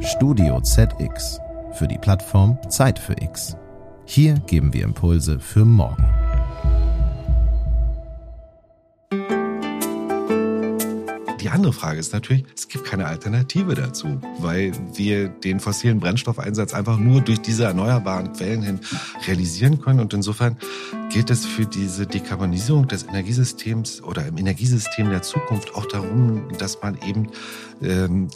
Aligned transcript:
Studio 0.00 0.60
ZX 0.60 1.40
für 1.72 1.86
die 1.88 1.98
Plattform 1.98 2.58
Zeit 2.68 2.98
für 2.98 3.14
X. 3.20 3.56
Hier 4.04 4.34
geben 4.46 4.72
wir 4.72 4.84
Impulse 4.84 5.38
für 5.38 5.64
morgen. 5.64 6.04
Die 11.48 11.54
andere 11.54 11.72
Frage 11.72 11.98
ist 11.98 12.12
natürlich, 12.12 12.44
es 12.54 12.68
gibt 12.68 12.84
keine 12.84 13.06
Alternative 13.06 13.74
dazu, 13.74 14.20
weil 14.38 14.70
wir 14.92 15.30
den 15.30 15.60
fossilen 15.60 15.98
Brennstoffeinsatz 15.98 16.74
einfach 16.74 16.98
nur 16.98 17.22
durch 17.22 17.40
diese 17.40 17.64
erneuerbaren 17.64 18.34
Quellen 18.34 18.60
hin 18.60 18.80
realisieren 19.26 19.80
können. 19.80 19.98
Und 20.00 20.12
insofern 20.12 20.58
geht 21.08 21.30
es 21.30 21.46
für 21.46 21.64
diese 21.64 22.06
Dekarbonisierung 22.06 22.86
des 22.86 23.04
Energiesystems 23.04 24.02
oder 24.02 24.26
im 24.26 24.36
Energiesystem 24.36 25.08
der 25.08 25.22
Zukunft 25.22 25.74
auch 25.74 25.86
darum, 25.86 26.48
dass 26.58 26.82
man 26.82 26.98
eben 27.08 27.30
ähm, 27.80 28.28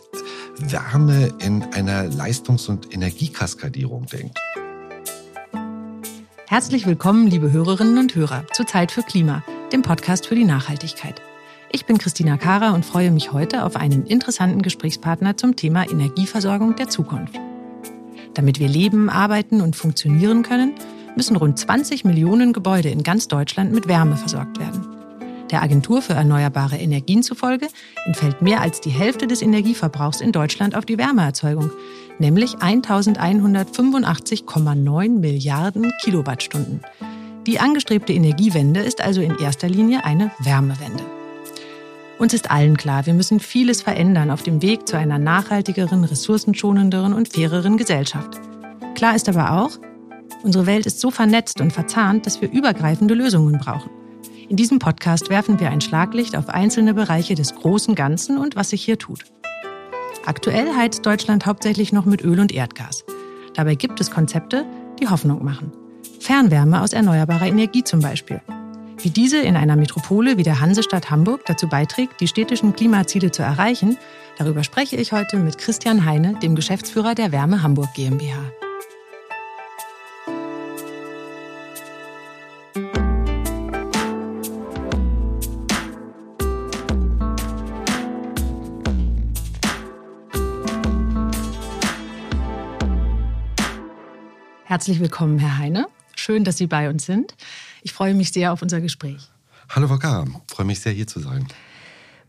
Wärme 0.56 1.34
in 1.38 1.64
einer 1.74 2.04
Leistungs- 2.04 2.70
und 2.70 2.94
Energiekaskadierung 2.94 4.06
denkt. 4.06 4.38
Herzlich 6.48 6.86
willkommen, 6.86 7.26
liebe 7.26 7.52
Hörerinnen 7.52 7.98
und 7.98 8.14
Hörer, 8.14 8.46
zu 8.54 8.64
Zeit 8.64 8.90
für 8.90 9.02
Klima, 9.02 9.44
dem 9.70 9.82
Podcast 9.82 10.26
für 10.26 10.34
die 10.34 10.44
Nachhaltigkeit. 10.44 11.20
Ich 11.74 11.86
bin 11.86 11.96
Christina 11.96 12.36
Kara 12.36 12.74
und 12.74 12.84
freue 12.84 13.10
mich 13.10 13.32
heute 13.32 13.64
auf 13.64 13.76
einen 13.76 14.04
interessanten 14.04 14.60
Gesprächspartner 14.60 15.38
zum 15.38 15.56
Thema 15.56 15.90
Energieversorgung 15.90 16.76
der 16.76 16.90
Zukunft. 16.90 17.34
Damit 18.34 18.60
wir 18.60 18.68
leben, 18.68 19.08
arbeiten 19.08 19.62
und 19.62 19.74
funktionieren 19.74 20.42
können, 20.42 20.74
müssen 21.16 21.34
rund 21.34 21.58
20 21.58 22.04
Millionen 22.04 22.52
Gebäude 22.52 22.90
in 22.90 23.02
ganz 23.02 23.26
Deutschland 23.26 23.72
mit 23.72 23.88
Wärme 23.88 24.18
versorgt 24.18 24.60
werden. 24.60 24.86
Der 25.50 25.62
Agentur 25.62 26.02
für 26.02 26.12
erneuerbare 26.12 26.76
Energien 26.76 27.22
zufolge 27.22 27.68
entfällt 28.04 28.42
mehr 28.42 28.60
als 28.60 28.82
die 28.82 28.90
Hälfte 28.90 29.26
des 29.26 29.40
Energieverbrauchs 29.40 30.20
in 30.20 30.32
Deutschland 30.32 30.74
auf 30.74 30.84
die 30.84 30.98
Wärmeerzeugung, 30.98 31.70
nämlich 32.18 32.56
1185,9 32.56 35.08
Milliarden 35.08 35.90
Kilowattstunden. 36.02 36.82
Die 37.46 37.60
angestrebte 37.60 38.12
Energiewende 38.12 38.80
ist 38.80 39.00
also 39.00 39.22
in 39.22 39.38
erster 39.38 39.70
Linie 39.70 40.04
eine 40.04 40.32
Wärmewende. 40.38 41.21
Uns 42.22 42.34
ist 42.34 42.52
allen 42.52 42.76
klar, 42.76 43.04
wir 43.06 43.14
müssen 43.14 43.40
vieles 43.40 43.82
verändern 43.82 44.30
auf 44.30 44.44
dem 44.44 44.62
Weg 44.62 44.86
zu 44.86 44.96
einer 44.96 45.18
nachhaltigeren, 45.18 46.04
ressourcenschonenderen 46.04 47.14
und 47.14 47.32
faireren 47.32 47.76
Gesellschaft. 47.76 48.40
Klar 48.94 49.16
ist 49.16 49.28
aber 49.28 49.60
auch, 49.60 49.72
unsere 50.44 50.66
Welt 50.66 50.86
ist 50.86 51.00
so 51.00 51.10
vernetzt 51.10 51.60
und 51.60 51.72
verzahnt, 51.72 52.24
dass 52.24 52.40
wir 52.40 52.48
übergreifende 52.48 53.14
Lösungen 53.14 53.58
brauchen. 53.58 53.90
In 54.48 54.54
diesem 54.54 54.78
Podcast 54.78 55.30
werfen 55.30 55.58
wir 55.58 55.70
ein 55.70 55.80
Schlaglicht 55.80 56.36
auf 56.36 56.48
einzelne 56.48 56.94
Bereiche 56.94 57.34
des 57.34 57.56
großen 57.56 57.96
Ganzen 57.96 58.38
und 58.38 58.54
was 58.54 58.70
sich 58.70 58.84
hier 58.84 59.00
tut. 59.00 59.24
Aktuell 60.24 60.76
heizt 60.76 61.04
Deutschland 61.04 61.44
hauptsächlich 61.44 61.92
noch 61.92 62.04
mit 62.04 62.22
Öl 62.22 62.38
und 62.38 62.52
Erdgas. 62.52 63.04
Dabei 63.54 63.74
gibt 63.74 64.00
es 64.00 64.12
Konzepte, 64.12 64.64
die 65.00 65.08
Hoffnung 65.08 65.44
machen. 65.44 65.72
Fernwärme 66.20 66.82
aus 66.82 66.92
erneuerbarer 66.92 67.48
Energie 67.48 67.82
zum 67.82 67.98
Beispiel. 67.98 68.40
Wie 68.98 69.10
diese 69.10 69.38
in 69.38 69.56
einer 69.56 69.76
Metropole 69.76 70.36
wie 70.36 70.42
der 70.42 70.60
Hansestadt 70.60 71.10
Hamburg 71.10 71.42
dazu 71.46 71.68
beiträgt, 71.68 72.20
die 72.20 72.28
städtischen 72.28 72.74
Klimaziele 72.74 73.30
zu 73.30 73.42
erreichen, 73.42 73.98
darüber 74.38 74.62
spreche 74.64 74.96
ich 74.96 75.12
heute 75.12 75.38
mit 75.38 75.58
Christian 75.58 76.04
Heine, 76.04 76.34
dem 76.42 76.54
Geschäftsführer 76.54 77.14
der 77.14 77.32
Wärme 77.32 77.62
Hamburg 77.62 77.92
GmbH. 77.94 78.52
Herzlich 94.64 95.00
willkommen, 95.00 95.38
Herr 95.38 95.58
Heine. 95.58 95.86
Schön, 96.16 96.44
dass 96.44 96.56
Sie 96.56 96.66
bei 96.66 96.88
uns 96.88 97.04
sind. 97.04 97.34
Ich 97.82 97.92
freue 97.92 98.14
mich 98.14 98.32
sehr 98.32 98.52
auf 98.52 98.62
unser 98.62 98.80
Gespräch. 98.80 99.28
Hallo 99.68 99.90
Waka, 99.90 100.24
freue 100.48 100.66
mich 100.66 100.80
sehr 100.80 100.92
hier 100.92 101.06
zu 101.06 101.20
sein. 101.20 101.46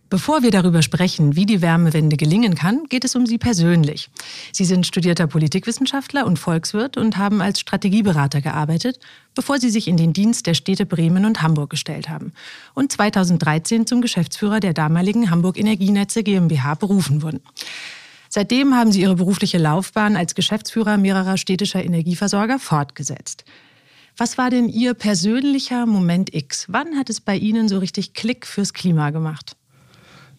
Bevor 0.09 0.43
wir 0.43 0.51
darüber 0.51 0.83
sprechen, 0.83 1.35
wie 1.35 1.47
die 1.47 1.63
Wärmewende 1.63 2.17
gelingen 2.17 2.53
kann, 2.53 2.83
geht 2.87 3.03
es 3.03 3.15
um 3.15 3.25
Sie 3.25 3.39
persönlich. 3.39 4.11
Sie 4.51 4.63
sind 4.63 4.85
studierter 4.85 5.25
Politikwissenschaftler 5.25 6.27
und 6.27 6.37
Volkswirt 6.37 6.97
und 6.97 7.17
haben 7.17 7.41
als 7.41 7.59
Strategieberater 7.59 8.39
gearbeitet, 8.39 8.99
bevor 9.33 9.57
Sie 9.57 9.71
sich 9.71 9.87
in 9.87 9.97
den 9.97 10.13
Dienst 10.13 10.45
der 10.45 10.53
Städte 10.53 10.85
Bremen 10.85 11.25
und 11.25 11.41
Hamburg 11.41 11.71
gestellt 11.71 12.09
haben 12.09 12.31
und 12.75 12.91
2013 12.91 13.87
zum 13.87 14.01
Geschäftsführer 14.01 14.59
der 14.59 14.73
damaligen 14.73 15.31
Hamburg 15.31 15.57
Energienetze 15.57 16.21
GmbH 16.21 16.75
berufen 16.75 17.23
wurden. 17.23 17.41
Seitdem 18.29 18.75
haben 18.75 18.91
Sie 18.91 19.01
Ihre 19.01 19.15
berufliche 19.15 19.57
Laufbahn 19.57 20.15
als 20.15 20.35
Geschäftsführer 20.35 20.97
mehrerer 20.97 21.37
städtischer 21.37 21.83
Energieversorger 21.83 22.59
fortgesetzt. 22.59 23.45
Was 24.17 24.37
war 24.37 24.49
denn 24.49 24.69
Ihr 24.69 24.93
persönlicher 24.93 25.85
Moment 25.85 26.33
X? 26.33 26.65
Wann 26.69 26.97
hat 26.97 27.09
es 27.09 27.19
bei 27.19 27.35
Ihnen 27.35 27.67
so 27.67 27.79
richtig 27.79 28.13
Klick 28.13 28.45
fürs 28.45 28.73
Klima 28.73 29.09
gemacht? 29.09 29.55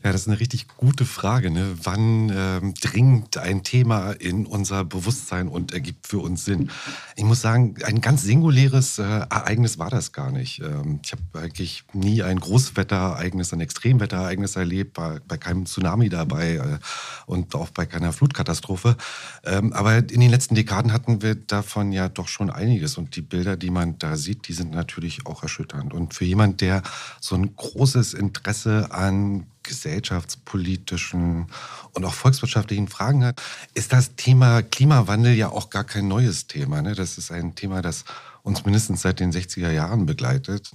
Ja, 0.04 0.12
das 0.12 0.22
ist 0.22 0.28
eine 0.28 0.38
richtig 0.38 0.68
gute 0.68 1.06
Frage. 1.06 1.50
Ne? 1.50 1.78
Wann 1.82 2.30
ähm, 2.30 2.74
dringt 2.74 3.38
ein 3.38 3.62
Thema 3.62 4.10
in 4.12 4.44
unser 4.44 4.84
Bewusstsein 4.84 5.48
und 5.48 5.72
ergibt 5.72 6.06
für 6.06 6.18
uns 6.18 6.44
Sinn? 6.44 6.70
Ich 7.16 7.24
muss 7.24 7.40
sagen, 7.40 7.76
ein 7.84 8.02
ganz 8.02 8.22
singuläres 8.22 8.98
äh, 8.98 9.02
Ereignis 9.02 9.78
war 9.78 9.88
das 9.88 10.12
gar 10.12 10.30
nicht. 10.30 10.60
Ähm, 10.60 11.00
ich 11.02 11.12
habe 11.12 11.22
eigentlich 11.42 11.84
nie 11.94 12.22
ein 12.22 12.38
Großwetterereignis, 12.38 13.54
ein 13.54 13.62
Extremwetterereignis 13.62 14.56
erlebt, 14.56 14.98
war 14.98 15.20
bei 15.26 15.38
keinem 15.38 15.64
Tsunami 15.64 16.10
dabei 16.10 16.56
äh, 16.56 16.78
und 17.24 17.54
auch 17.54 17.70
bei 17.70 17.86
keiner 17.86 18.12
Flutkatastrophe. 18.12 18.98
Ähm, 19.42 19.72
aber 19.72 19.96
in 19.96 20.20
den 20.20 20.30
letzten 20.30 20.54
Dekaden 20.54 20.92
hatten 20.92 21.22
wir 21.22 21.34
davon 21.34 21.92
ja 21.92 22.10
doch 22.10 22.28
schon 22.28 22.50
einiges. 22.50 22.98
Und 22.98 23.16
die 23.16 23.22
Bilder, 23.22 23.56
die 23.56 23.70
man 23.70 23.98
da 23.98 24.18
sieht, 24.18 24.48
die 24.48 24.52
sind 24.52 24.70
natürlich 24.70 25.24
auch 25.24 25.42
erschütternd. 25.42 25.94
Und 25.94 26.12
für 26.12 26.26
jemand, 26.26 26.60
der 26.60 26.82
so 27.22 27.36
ein 27.36 27.56
großes 27.56 28.12
Interesse 28.12 28.88
an 28.90 29.46
gesellschaftspolitischen 29.64 31.48
und 31.92 32.04
auch 32.04 32.14
volkswirtschaftlichen 32.14 32.88
Fragen 32.88 33.24
hat, 33.24 33.42
ist 33.74 33.92
das 33.92 34.14
Thema 34.14 34.62
Klimawandel 34.62 35.34
ja 35.34 35.48
auch 35.48 35.70
gar 35.70 35.84
kein 35.84 36.06
neues 36.06 36.46
Thema. 36.46 36.82
Ne? 36.82 36.94
Das 36.94 37.18
ist 37.18 37.32
ein 37.32 37.56
Thema, 37.56 37.82
das 37.82 38.04
uns 38.44 38.66
mindestens 38.66 39.00
seit 39.00 39.20
den 39.20 39.32
60er 39.32 39.70
Jahren 39.70 40.04
begleitet. 40.04 40.70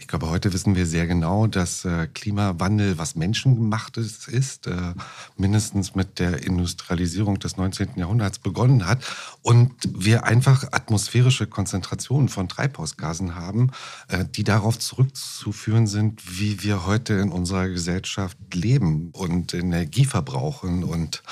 Ich 0.00 0.08
glaube, 0.08 0.28
heute 0.28 0.52
wissen 0.52 0.74
wir 0.74 0.86
sehr 0.86 1.06
genau, 1.06 1.46
dass 1.46 1.84
äh, 1.84 2.08
Klimawandel 2.12 2.98
was 2.98 3.14
menschengemachtes 3.14 4.26
ist, 4.26 4.66
äh, 4.66 4.94
mindestens 5.36 5.94
mit 5.94 6.18
der 6.18 6.42
Industrialisierung 6.44 7.38
des 7.38 7.56
19. 7.56 7.90
Jahrhunderts 7.94 8.40
begonnen 8.40 8.86
hat 8.86 9.04
und 9.40 9.72
wir 9.86 10.24
einfach 10.24 10.64
atmosphärische 10.72 11.46
Konzentrationen 11.46 12.28
von 12.28 12.48
Treibhausgasen 12.48 13.36
haben, 13.36 13.70
äh, 14.08 14.24
die 14.24 14.42
darauf 14.42 14.80
zurückzuführen 14.80 15.86
sind, 15.86 16.40
wie 16.40 16.64
wir 16.64 16.86
heute 16.86 17.14
in 17.14 17.30
unserer 17.30 17.68
Gesellschaft 17.68 18.36
leben 18.52 19.10
und 19.12 19.54
Energie 19.54 20.06
verbrauchen 20.06 20.82
und 20.82 21.22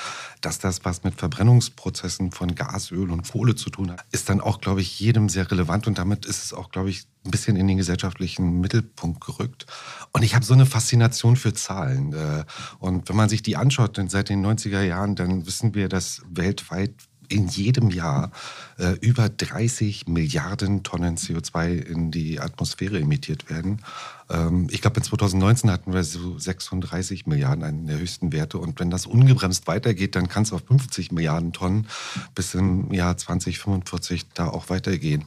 dass 0.41 0.59
das 0.59 0.83
was 0.83 1.03
mit 1.03 1.15
Verbrennungsprozessen 1.15 2.31
von 2.31 2.55
Gas, 2.55 2.91
Öl 2.91 3.11
und 3.11 3.29
Kohle 3.29 3.55
zu 3.55 3.69
tun 3.69 3.91
hat, 3.91 4.03
ist 4.11 4.29
dann 4.29 4.41
auch, 4.41 4.59
glaube 4.59 4.81
ich, 4.81 4.99
jedem 4.99 5.29
sehr 5.29 5.49
relevant 5.49 5.87
und 5.87 5.97
damit 5.97 6.25
ist 6.25 6.43
es 6.43 6.53
auch, 6.53 6.71
glaube 6.71 6.89
ich, 6.89 7.03
ein 7.25 7.31
bisschen 7.31 7.55
in 7.55 7.67
den 7.67 7.77
gesellschaftlichen 7.77 8.59
Mittelpunkt 8.59 9.23
gerückt. 9.23 9.67
Und 10.11 10.23
ich 10.23 10.33
habe 10.33 10.43
so 10.43 10.53
eine 10.53 10.65
Faszination 10.65 11.35
für 11.35 11.53
Zahlen. 11.53 12.13
Äh, 12.13 12.43
und 12.79 13.07
wenn 13.09 13.15
man 13.15 13.29
sich 13.29 13.43
die 13.43 13.57
anschaut, 13.57 14.01
seit 14.07 14.29
den 14.29 14.45
90er 14.45 14.81
Jahren, 14.81 15.15
dann 15.15 15.45
wissen 15.45 15.75
wir, 15.75 15.87
dass 15.87 16.23
weltweit 16.29 16.95
in 17.31 17.47
jedem 17.47 17.89
Jahr 17.89 18.31
äh, 18.77 18.91
über 18.99 19.29
30 19.29 20.07
Milliarden 20.07 20.83
Tonnen 20.83 21.17
CO2 21.17 21.79
in 21.81 22.11
die 22.11 22.39
Atmosphäre 22.39 22.99
emittiert 22.99 23.49
werden. 23.49 23.81
Ähm, 24.29 24.67
ich 24.69 24.81
glaube, 24.81 24.97
in 24.97 25.03
2019 25.03 25.71
hatten 25.71 25.93
wir 25.93 26.03
so 26.03 26.37
36 26.37 27.27
Milliarden, 27.27 27.63
einen 27.63 27.87
der 27.87 27.99
höchsten 27.99 28.31
Werte. 28.33 28.57
Und 28.57 28.79
wenn 28.79 28.89
das 28.89 29.05
ungebremst 29.05 29.67
weitergeht, 29.67 30.15
dann 30.15 30.27
kann 30.27 30.43
es 30.43 30.53
auf 30.53 30.63
50 30.67 31.11
Milliarden 31.11 31.53
Tonnen 31.53 31.87
bis 32.35 32.53
im 32.53 32.91
Jahr 32.91 33.17
2045 33.17 34.29
da 34.33 34.47
auch 34.47 34.69
weitergehen. 34.69 35.25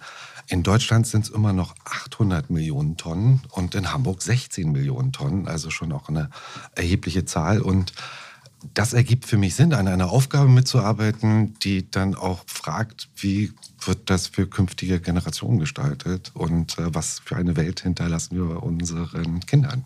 In 0.48 0.62
Deutschland 0.62 1.06
sind 1.06 1.24
es 1.24 1.30
immer 1.30 1.54
noch 1.54 1.74
800 1.84 2.50
Millionen 2.50 2.98
Tonnen 2.98 3.40
und 3.50 3.74
in 3.74 3.92
Hamburg 3.92 4.20
16 4.20 4.70
Millionen 4.70 5.10
Tonnen, 5.10 5.48
also 5.48 5.70
schon 5.70 5.90
auch 5.92 6.10
eine 6.10 6.28
erhebliche 6.74 7.24
Zahl. 7.24 7.62
Und 7.62 7.94
das 8.72 8.92
ergibt 8.92 9.26
für 9.26 9.36
mich 9.36 9.54
Sinn, 9.54 9.74
an 9.74 9.88
einer 9.88 10.10
Aufgabe 10.10 10.48
mitzuarbeiten, 10.48 11.54
die 11.60 11.90
dann 11.90 12.14
auch 12.14 12.44
fragt, 12.46 13.08
wie 13.16 13.52
wird 13.84 14.08
das 14.10 14.28
für 14.28 14.46
künftige 14.46 15.00
Generationen 15.00 15.58
gestaltet 15.58 16.30
und 16.34 16.78
äh, 16.78 16.94
was 16.94 17.20
für 17.24 17.36
eine 17.36 17.56
Welt 17.56 17.80
hinterlassen 17.80 18.36
wir 18.36 18.62
unseren 18.62 19.40
Kindern. 19.40 19.84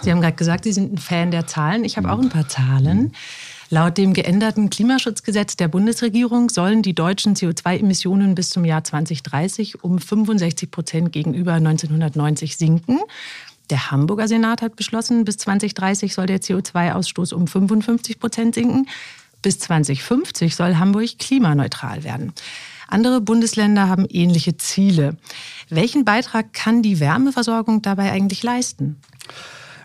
Sie 0.00 0.10
haben 0.10 0.20
gerade 0.20 0.36
gesagt, 0.36 0.64
Sie 0.64 0.72
sind 0.72 0.92
ein 0.92 0.98
Fan 0.98 1.30
der 1.30 1.46
Zahlen. 1.46 1.84
Ich 1.84 1.96
habe 1.96 2.10
auch 2.10 2.20
ein 2.20 2.28
paar 2.28 2.48
Zahlen. 2.48 2.98
Mhm. 2.98 3.12
Laut 3.70 3.98
dem 3.98 4.14
geänderten 4.14 4.70
Klimaschutzgesetz 4.70 5.56
der 5.56 5.68
Bundesregierung 5.68 6.48
sollen 6.48 6.80
die 6.80 6.94
deutschen 6.94 7.34
CO2-Emissionen 7.34 8.34
bis 8.34 8.48
zum 8.48 8.64
Jahr 8.64 8.82
2030 8.82 9.84
um 9.84 9.98
65 9.98 10.70
Prozent 10.70 11.12
gegenüber 11.12 11.52
1990 11.52 12.56
sinken. 12.56 13.00
Der 13.70 13.90
Hamburger 13.90 14.28
Senat 14.28 14.62
hat 14.62 14.76
beschlossen, 14.76 15.24
bis 15.24 15.36
2030 15.38 16.14
soll 16.14 16.26
der 16.26 16.40
CO2-Ausstoß 16.40 17.34
um 17.34 17.46
55 17.46 18.18
Prozent 18.18 18.54
sinken. 18.54 18.88
Bis 19.42 19.58
2050 19.58 20.56
soll 20.56 20.76
Hamburg 20.76 21.18
klimaneutral 21.18 22.02
werden. 22.02 22.32
Andere 22.88 23.20
Bundesländer 23.20 23.88
haben 23.88 24.06
ähnliche 24.08 24.56
Ziele. 24.56 25.16
Welchen 25.68 26.04
Beitrag 26.04 26.54
kann 26.54 26.82
die 26.82 27.00
Wärmeversorgung 27.00 27.82
dabei 27.82 28.10
eigentlich 28.10 28.42
leisten? 28.42 28.96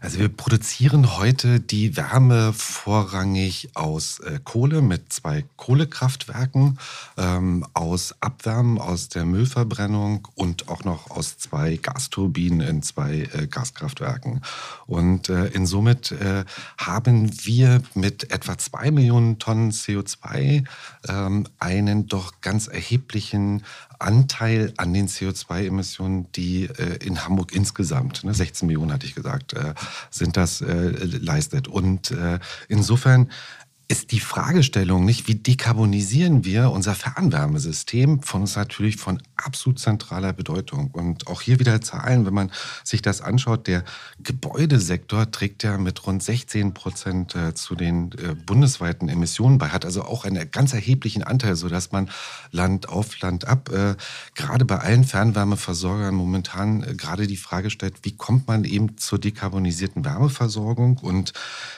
Also 0.04 0.20
wir 0.20 0.28
produzieren 0.28 1.16
heute 1.18 1.62
die 1.62 1.96
Wärme 1.96 2.52
vorrangig 2.52 3.70
aus 3.74 4.20
äh, 4.20 4.38
Kohle 4.44 4.82
mit 4.82 5.14
zwei 5.14 5.46
Kohlekraftwerken, 5.56 6.78
ähm, 7.16 7.66
aus 7.74 8.14
Abwärmen 8.20 8.80
aus 8.80 9.08
der 9.08 9.24
Müllverbrennung 9.24 10.28
und 10.36 10.68
auch 10.68 10.84
noch 10.84 11.10
aus 11.10 11.38
zwei 11.38 11.78
Gasturbinen 11.78 12.60
in 12.60 12.84
zwei 12.84 13.30
äh, 13.34 13.48
Gaskraftwerken. 13.48 14.42
Und 14.88 15.30
äh, 15.30 15.46
insomit 15.46 16.12
äh, 16.12 16.44
haben 16.78 17.32
wir 17.46 17.82
mit 17.94 18.30
etwa 18.30 18.58
zwei 18.58 18.92
Millionen 18.92 19.40
Tonnen 19.40 19.72
CO2 19.72 20.66
ähm, 21.08 21.48
einen 21.60 22.08
doch 22.08 22.42
ganz 22.42 22.68
erheblichen 22.68 23.64
Anteil 24.04 24.74
an 24.78 24.94
den 24.94 25.08
CO2-Emissionen, 25.08 26.32
die 26.34 26.66
äh, 26.66 27.06
in 27.06 27.26
Hamburg 27.26 27.54
insgesamt, 27.54 28.24
ne, 28.24 28.34
16 28.34 28.68
Millionen 28.68 28.94
hatte 28.94 29.06
ich 29.06 29.16
gesagt, 29.16 29.54
äh, 29.54 29.74
sind 30.10 30.38
das 30.38 30.62
äh, 30.62 30.90
leistet. 31.04 31.68
Und 31.68 32.12
äh, 32.12 32.40
insofern 32.68 33.32
ist 33.94 34.12
die 34.12 34.20
Fragestellung 34.20 35.06
nicht, 35.06 35.28
wie 35.28 35.36
dekarbonisieren 35.36 36.44
wir 36.44 36.72
unser 36.72 36.96
Fernwärmesystem, 36.96 38.24
von 38.24 38.42
uns 38.42 38.56
natürlich 38.56 38.98
von 38.98 39.22
absolut 39.38 39.78
zentraler 39.78 40.34
Bedeutung. 40.34 40.90
Und 40.90 41.28
auch 41.28 41.44
hier 41.44 41.60
wieder 41.60 41.80
Zahlen, 41.80 42.26
wenn 42.26 42.34
man 42.34 42.52
sich 42.84 43.04
das 43.04 43.22
anschaut, 43.22 43.68
der 43.68 43.84
Gebäudesektor 44.18 45.30
trägt 45.30 45.62
ja 45.62 45.78
mit 45.78 46.08
rund 46.08 46.24
16 46.24 46.74
Prozent 46.74 47.36
äh, 47.36 47.54
zu 47.54 47.76
den 47.76 48.14
äh, 48.14 48.34
bundesweiten 48.34 49.10
Emissionen 49.10 49.60
bei, 49.60 49.70
hat 49.70 49.86
also 49.86 50.02
auch 50.02 50.26
einen 50.26 50.50
ganz 50.50 50.74
erheblichen 50.74 51.22
Anteil, 51.22 51.56
sodass 51.56 51.92
man 51.92 52.10
Land 52.50 52.90
auf 52.90 53.20
Land 53.20 53.48
ab, 53.48 53.70
äh, 53.72 53.94
gerade 54.34 54.66
bei 54.66 54.80
allen 54.80 55.04
Fernwärmeversorgern 55.04 56.16
momentan 56.16 56.98
gerade 56.98 57.28
die 57.28 57.38
Frage 57.38 57.70
stellt, 57.70 57.98
wie 58.02 58.18
kommt 58.18 58.48
man 58.48 58.64
eben 58.64 58.98
zur 58.98 59.20
dekarbonisierten 59.20 60.04
Wärmeversorgung? 60.04 60.98
Und 60.98 61.34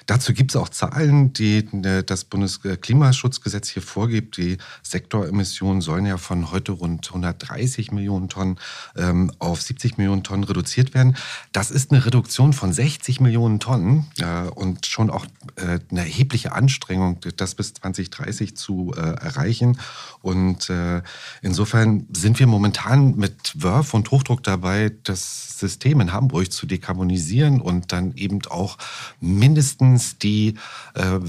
dazu 0.05 0.31
gibt 0.33 0.51
es 0.51 0.55
auch 0.55 0.69
Zahlen, 0.69 1.33
die 1.33 1.67
das 2.09 2.25
Bundesklimaschutzgesetz 2.25 3.69
hier 3.69 3.81
vorgibt. 3.81 4.37
Die 4.37 4.57
Sektoremissionen 4.83 5.81
sollen 5.81 6.05
ja 6.05 6.17
von 6.17 6.51
heute 6.51 6.71
rund 6.71 7.07
130 7.07 7.91
Millionen 7.91 8.29
Tonnen 8.29 8.57
ähm, 8.95 9.31
auf 9.39 9.61
70 9.61 9.97
Millionen 9.97 10.23
Tonnen 10.23 10.43
reduziert 10.43 10.93
werden. 10.93 11.15
Das 11.51 11.71
ist 11.71 11.91
eine 11.91 12.05
Reduktion 12.05 12.53
von 12.53 12.73
60 12.73 13.19
Millionen 13.19 13.59
Tonnen 13.59 14.07
äh, 14.19 14.49
und 14.49 14.85
schon 14.85 15.09
auch 15.09 15.25
äh, 15.55 15.79
eine 15.89 16.01
erhebliche 16.01 16.51
Anstrengung, 16.51 17.19
das 17.37 17.55
bis 17.55 17.73
2030 17.73 18.55
zu 18.55 18.93
äh, 18.95 18.99
erreichen. 18.99 19.79
Und 20.21 20.69
äh, 20.69 21.01
insofern 21.41 22.07
sind 22.13 22.39
wir 22.39 22.47
momentan 22.47 23.15
mit 23.15 23.53
Wörf 23.55 23.93
und 23.93 24.11
Hochdruck 24.11 24.43
dabei, 24.43 24.91
das 25.03 25.59
System 25.59 26.01
in 26.01 26.11
Hamburg 26.11 26.51
zu 26.51 26.65
dekarbonisieren 26.65 27.61
und 27.61 27.91
dann 27.91 28.13
eben 28.15 28.39
auch 28.49 28.77
mindestens 29.19 30.17
die 30.17 30.55
äh, 30.93 31.19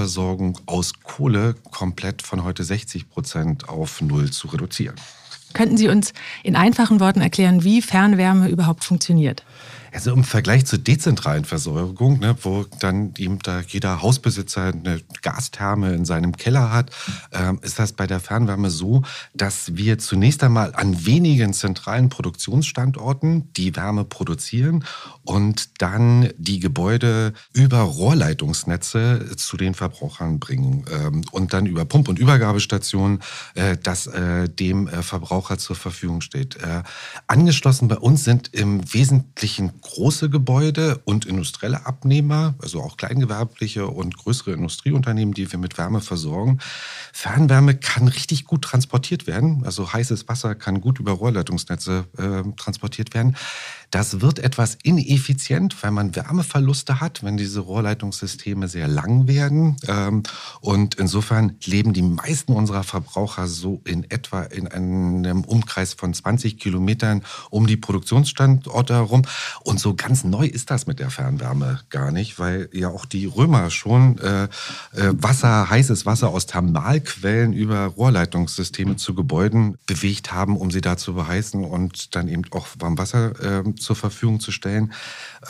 Wärmeversorgung 0.00 0.58
aus 0.64 0.94
Kohle 1.02 1.54
komplett 1.70 2.22
von 2.22 2.42
heute 2.42 2.64
60 2.64 3.10
Prozent 3.10 3.68
auf 3.68 4.00
Null 4.00 4.30
zu 4.30 4.48
reduzieren. 4.48 4.96
Könnten 5.52 5.76
Sie 5.76 5.88
uns 5.88 6.14
in 6.42 6.56
einfachen 6.56 7.00
Worten 7.00 7.20
erklären, 7.20 7.64
wie 7.64 7.82
Fernwärme 7.82 8.48
überhaupt 8.48 8.82
funktioniert? 8.84 9.44
Also 9.92 10.12
im 10.12 10.24
Vergleich 10.24 10.66
zur 10.66 10.78
dezentralen 10.78 11.44
Versorgung, 11.44 12.20
ne, 12.20 12.36
wo 12.42 12.64
dann 12.78 13.12
eben 13.18 13.38
da 13.40 13.60
jeder 13.60 14.02
Hausbesitzer 14.02 14.66
eine 14.66 15.00
Gastherme 15.22 15.92
in 15.94 16.04
seinem 16.04 16.36
Keller 16.36 16.72
hat, 16.72 16.90
ähm, 17.32 17.58
ist 17.62 17.78
das 17.78 17.92
bei 17.92 18.06
der 18.06 18.20
Fernwärme 18.20 18.70
so, 18.70 19.02
dass 19.34 19.76
wir 19.76 19.98
zunächst 19.98 20.42
einmal 20.42 20.74
an 20.74 21.06
wenigen 21.06 21.52
zentralen 21.52 22.08
Produktionsstandorten 22.08 23.52
die 23.54 23.74
Wärme 23.76 24.04
produzieren 24.04 24.84
und 25.24 25.82
dann 25.82 26.30
die 26.36 26.60
Gebäude 26.60 27.32
über 27.52 27.80
Rohrleitungsnetze 27.80 29.36
zu 29.36 29.56
den 29.56 29.74
Verbrauchern 29.74 30.38
bringen 30.38 30.84
ähm, 30.90 31.24
und 31.32 31.52
dann 31.52 31.66
über 31.66 31.84
Pump- 31.84 32.08
und 32.08 32.18
Übergabestationen 32.18 33.20
äh, 33.54 33.76
das 33.82 34.06
äh, 34.06 34.48
dem 34.48 34.88
äh, 34.88 35.02
Verbraucher 35.02 35.58
zur 35.58 35.76
Verfügung 35.76 36.20
steht. 36.20 36.56
Äh, 36.56 36.82
angeschlossen 37.26 37.88
bei 37.88 37.98
uns 37.98 38.24
sind 38.24 38.54
im 38.54 38.92
Wesentlichen 38.92 39.79
große 39.80 40.30
Gebäude 40.30 41.00
und 41.04 41.26
industrielle 41.26 41.86
Abnehmer, 41.86 42.54
also 42.60 42.80
auch 42.80 42.96
kleingewerbliche 42.96 43.86
und 43.86 44.16
größere 44.16 44.52
Industrieunternehmen, 44.52 45.34
die 45.34 45.50
wir 45.50 45.58
mit 45.58 45.78
Wärme 45.78 46.00
versorgen. 46.00 46.58
Fernwärme 47.12 47.74
kann 47.76 48.08
richtig 48.08 48.44
gut 48.44 48.62
transportiert 48.62 49.26
werden, 49.26 49.62
also 49.64 49.92
heißes 49.92 50.28
Wasser 50.28 50.54
kann 50.54 50.80
gut 50.80 50.98
über 50.98 51.12
Rohrleitungsnetze 51.12 52.04
äh, 52.16 52.42
transportiert 52.56 53.14
werden. 53.14 53.36
Das 53.90 54.20
wird 54.20 54.38
etwas 54.38 54.78
ineffizient, 54.82 55.82
weil 55.82 55.90
man 55.90 56.14
Wärmeverluste 56.14 57.00
hat, 57.00 57.24
wenn 57.24 57.36
diese 57.36 57.60
Rohrleitungssysteme 57.60 58.68
sehr 58.68 58.86
lang 58.86 59.26
werden. 59.26 59.76
Ähm, 59.88 60.22
und 60.60 60.94
insofern 60.94 61.56
leben 61.64 61.92
die 61.92 62.02
meisten 62.02 62.52
unserer 62.52 62.84
Verbraucher 62.84 63.48
so 63.48 63.80
in 63.84 64.08
etwa 64.08 64.42
in 64.42 64.68
einem 64.68 65.42
Umkreis 65.42 65.94
von 65.94 66.14
20 66.14 66.58
Kilometern 66.58 67.22
um 67.50 67.66
die 67.66 67.76
Produktionsstandorte 67.76 68.94
herum. 68.94 69.22
Und 69.64 69.80
so 69.80 69.94
ganz 69.94 70.22
neu 70.22 70.46
ist 70.46 70.70
das 70.70 70.86
mit 70.86 71.00
der 71.00 71.10
Fernwärme 71.10 71.80
gar 71.90 72.12
nicht, 72.12 72.38
weil 72.38 72.68
ja 72.72 72.88
auch 72.88 73.06
die 73.06 73.26
Römer 73.26 73.70
schon 73.70 74.18
äh, 74.18 74.44
äh, 74.44 74.48
Wasser, 74.94 75.68
heißes 75.68 76.06
Wasser 76.06 76.28
aus 76.28 76.46
Thermalquellen 76.46 77.52
über 77.52 77.86
Rohrleitungssysteme 77.86 78.96
zu 78.96 79.14
Gebäuden 79.14 79.78
bewegt 79.86 80.32
haben, 80.32 80.56
um 80.56 80.70
sie 80.70 80.80
da 80.80 80.96
zu 80.96 81.14
beheißen 81.14 81.64
und 81.64 82.14
dann 82.14 82.28
eben 82.28 82.44
auch 82.52 82.68
warm 82.78 82.96
Wasser 82.96 83.60
äh, 83.60 83.79
zur 83.80 83.96
Verfügung 83.96 84.40
zu 84.40 84.52
stellen. 84.52 84.92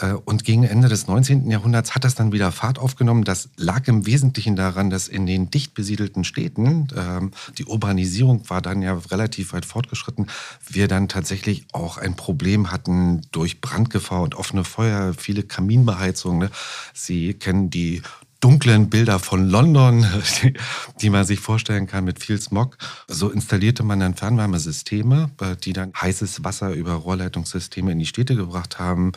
Äh, 0.01 0.13
und 0.13 0.45
gegen 0.45 0.65
Ende 0.65 0.89
des 0.89 1.07
19. 1.07 1.51
Jahrhunderts 1.51 1.95
hat 1.95 2.05
das 2.05 2.15
dann 2.15 2.33
wieder 2.33 2.53
Fahrt 2.53 2.79
aufgenommen. 2.79 3.25
Das 3.25 3.51
lag 3.57 3.87
im 3.89 4.07
Wesentlichen 4.07 4.57
daran, 4.57 4.91
dass 4.91 5.09
in 5.09 5.27
den 5.27 5.51
dicht 5.51 5.75
besiedelten 5.75 6.25
Städten, 6.25 6.89
ähm, 6.97 7.33
die 7.59 7.65
Urbanisierung 7.65 8.49
war 8.49 8.63
dann 8.63 8.83
ja 8.83 8.99
relativ 9.11 9.53
weit 9.53 9.67
fortgeschritten, 9.67 10.27
wir 10.69 10.89
dann 10.89 11.09
tatsächlich 11.09 11.67
auch 11.73 11.99
ein 11.99 12.17
Problem 12.17 12.71
hatten 12.71 13.23
durch 13.33 13.61
Brandgefahr 13.61 14.23
und 14.23 14.35
offene 14.35 14.65
Feuer, 14.65 15.15
viele 15.15 15.43
Kaminbeheizungen. 15.43 16.39
Ne? 16.39 16.51
Sie 16.95 17.35
kennen 17.35 17.71
die 17.71 18.03
dunklen 18.41 18.91
Bilder 18.91 19.19
von 19.19 19.49
London, 19.49 20.07
die, 20.43 20.55
die, 21.01 21.11
man 21.11 21.25
sich 21.25 21.41
vorstellen 21.41 21.87
kann 21.87 22.05
mit 22.05 22.23
viel 22.23 22.41
Smog. 22.41 22.77
So 23.07 23.31
installierte 23.31 23.83
man 23.83 24.01
dann 24.01 24.15
Fernwärmesysteme, 24.15 25.31
äh, 25.41 25.57
die 25.57 25.73
dann 25.73 25.93
heißes 25.99 26.43
Wasser 26.45 26.73
über 26.73 26.95
Rohrleitungssysteme 26.95 27.93
in 27.93 27.99
die 27.99 28.07
Städte 28.07 28.35
gebracht 28.35 28.79
haben. 28.79 29.13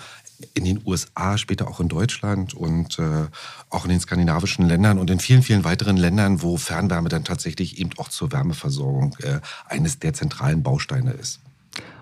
In 0.54 0.66
den 0.66 0.82
USA, 0.86 1.38
später 1.38 1.70
auch 1.70 1.80
in 1.80 1.88
Deutschland 1.88 2.54
und 2.54 3.00
äh, 3.00 3.28
auch 3.70 3.86
in 3.86 3.92
den 3.92 4.02
skandinavischen 4.02 4.68
Ländern 4.68 5.00
und 5.00 5.10
in 5.10 5.20
vielen, 5.20 5.42
vielen 5.42 5.64
weiteren 5.64 5.96
Ländern, 5.96 6.42
wo 6.42 6.58
Fernwärme 6.58 7.08
dann 7.08 7.24
tatsächlich 7.24 7.80
eben 7.80 7.92
auch 7.98 8.10
zur 8.10 8.34
Wärmeversorgung 8.34 9.16
äh, 9.22 9.40
eines 9.68 10.00
der 10.00 10.14
zentralen 10.14 10.62
Bausteine 10.62 11.12
ist. 11.12 11.40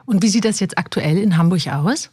Und 0.06 0.24
wie 0.24 0.30
sieht 0.30 0.46
das 0.46 0.60
jetzt 0.60 0.78
aktuell 0.78 1.18
in 1.18 1.38
Hamburg 1.38 1.68
aus? 1.68 2.10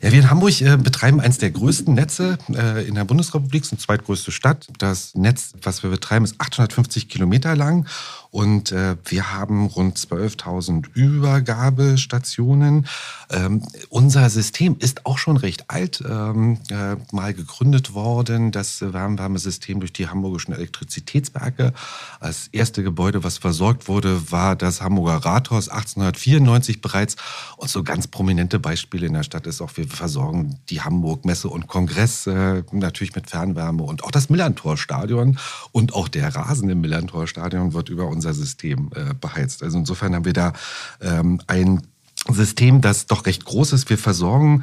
Ja, 0.00 0.12
wir 0.12 0.18
in 0.18 0.30
Hamburg 0.30 0.60
äh, 0.60 0.76
betreiben 0.76 1.20
eines 1.20 1.38
der 1.38 1.50
größten 1.50 1.94
Netze 1.94 2.38
äh, 2.54 2.86
in 2.86 2.94
der 2.94 3.04
Bundesrepublik, 3.04 3.64
sind 3.66 3.80
zweitgrößte 3.80 4.32
Stadt. 4.32 4.68
Das 4.78 5.14
Netz, 5.14 5.52
was 5.62 5.82
wir 5.82 5.90
betreiben, 5.90 6.24
ist 6.24 6.40
850 6.40 7.08
Kilometer 7.08 7.54
lang 7.54 7.86
und 8.30 8.70
äh, 8.70 8.96
wir 9.04 9.32
haben 9.32 9.66
rund 9.66 9.98
12.000 9.98 10.86
Übergabestationen. 10.94 12.86
Ähm, 13.28 13.62
unser 13.88 14.30
System 14.30 14.76
ist 14.78 15.04
auch 15.04 15.18
schon 15.18 15.36
recht 15.36 15.64
alt, 15.68 16.02
ähm, 16.08 16.58
äh, 16.70 16.96
mal 17.12 17.34
gegründet 17.34 17.92
worden, 17.92 18.52
das 18.52 18.80
Wärmewärmesystem 18.80 19.80
durch 19.80 19.92
die 19.92 20.08
hamburgischen 20.08 20.54
Elektrizitätswerke. 20.54 21.72
Das 22.20 22.48
erste 22.52 22.84
Gebäude, 22.84 23.24
was 23.24 23.38
versorgt 23.38 23.88
wurde, 23.88 24.30
war 24.30 24.54
das 24.54 24.80
Hamburger 24.80 25.24
Rathaus 25.24 25.68
1894 25.68 26.80
bereits. 26.80 27.16
Und 27.56 27.68
so 27.68 27.82
ganz 27.82 28.06
prominente 28.06 28.60
Beispiele 28.60 29.08
in 29.08 29.14
der 29.14 29.24
Stadt 29.24 29.39
ist 29.46 29.60
auch, 29.60 29.76
wir 29.76 29.88
versorgen 29.88 30.60
die 30.70 30.82
Hamburg 30.82 31.24
Messe 31.24 31.48
und 31.48 31.66
Kongress 31.66 32.28
äh, 32.28 32.62
natürlich 32.70 33.14
mit 33.16 33.28
Fernwärme 33.28 33.82
und 33.82 34.04
auch 34.04 34.12
das 34.12 34.30
Millantor-Stadion 34.30 35.38
und 35.72 35.94
auch 35.94 36.08
der 36.08 36.34
Rasen 36.34 36.70
im 36.70 36.80
Millantor-Stadion 36.80 37.72
wird 37.72 37.88
über 37.88 38.06
uns 38.06 38.20
unser 38.20 38.34
System 38.34 38.90
äh, 38.94 39.14
beheizt. 39.14 39.62
Also 39.62 39.78
insofern 39.78 40.14
haben 40.14 40.26
wir 40.26 40.34
da 40.34 40.52
ähm, 41.00 41.40
ein 41.46 41.80
System, 42.28 42.82
das 42.82 43.06
doch 43.06 43.24
recht 43.24 43.46
groß 43.46 43.72
ist. 43.72 43.88
Wir 43.88 43.96
versorgen 43.96 44.62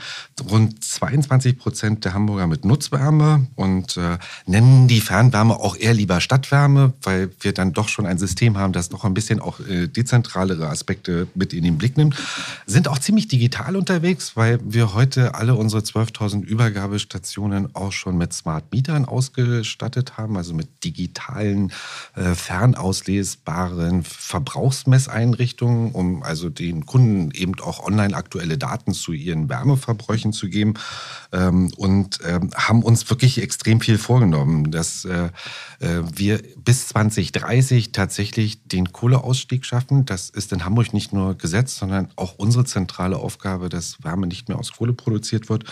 rund 0.49 0.83
22 0.83 1.57
Prozent 1.57 2.05
der 2.05 2.13
Hamburger 2.13 2.45
mit 2.45 2.65
Nutzwärme 2.65 3.47
und 3.55 3.97
äh, 3.97 4.19
nennen 4.45 4.87
die 4.87 5.01
Fernwärme 5.01 5.55
auch 5.55 5.75
eher 5.75 5.95
lieber 5.95 6.21
Stadtwärme, 6.21 6.93
weil 7.01 7.31
wir 7.41 7.53
dann 7.53 7.73
doch 7.73 7.89
schon 7.89 8.05
ein 8.05 8.19
System 8.19 8.57
haben, 8.57 8.73
das 8.73 8.89
doch 8.89 9.03
ein 9.05 9.15
bisschen 9.15 9.39
auch 9.39 9.59
äh, 9.59 9.87
dezentralere 9.87 10.69
Aspekte 10.69 11.27
mit 11.33 11.51
in 11.51 11.63
den 11.63 11.79
Blick 11.79 11.97
nimmt. 11.97 12.15
Sind 12.67 12.87
auch 12.87 12.99
ziemlich 12.99 13.27
digital 13.27 13.75
unterwegs, 13.75 14.35
weil 14.35 14.59
wir 14.63 14.93
heute 14.93 15.33
alle 15.33 15.55
unsere 15.55 15.81
12.000 15.81 16.43
Übergabestationen 16.43 17.75
auch 17.75 17.91
schon 17.91 18.17
mit 18.17 18.33
Smart 18.33 18.71
Mietern 18.71 19.05
ausgestattet 19.05 20.17
haben, 20.17 20.37
also 20.37 20.53
mit 20.53 20.83
digitalen, 20.83 21.71
äh, 22.15 22.35
fernauslesbaren 22.35 24.03
Verbrauchsmesseinrichtungen, 24.03 25.91
um 25.91 26.21
also 26.21 26.49
den 26.49 26.85
Kunden 26.85 27.31
eben 27.31 27.46
eben 27.47 27.59
auch 27.61 27.85
online 27.85 28.15
aktuelle 28.15 28.57
Daten 28.57 28.93
zu 28.93 29.13
ihren 29.13 29.49
Wärmeverbräuchen 29.49 30.33
zu 30.33 30.49
geben 30.49 30.75
ähm, 31.31 31.71
und 31.77 32.19
ähm, 32.25 32.51
haben 32.55 32.83
uns 32.83 33.09
wirklich 33.09 33.41
extrem 33.41 33.81
viel 33.81 33.97
vorgenommen, 33.97 34.71
dass 34.71 35.05
äh, 35.05 35.29
äh 35.79 36.01
wir 36.13 36.41
bis 36.57 36.87
2030 36.89 37.91
tatsächlich 37.91 38.63
den 38.67 38.91
Kohleausstieg 38.91 39.65
schaffen. 39.65 40.05
Das 40.05 40.29
ist 40.29 40.51
in 40.51 40.65
Hamburg 40.65 40.93
nicht 40.93 41.13
nur 41.13 41.35
Gesetz, 41.35 41.77
sondern 41.77 42.09
auch 42.15 42.35
unsere 42.37 42.65
zentrale 42.65 43.17
Aufgabe, 43.17 43.69
dass 43.69 44.03
Wärme 44.03 44.27
nicht 44.27 44.49
mehr 44.49 44.57
aus 44.57 44.73
Kohle 44.73 44.93
produziert 44.93 45.49
wird 45.49 45.65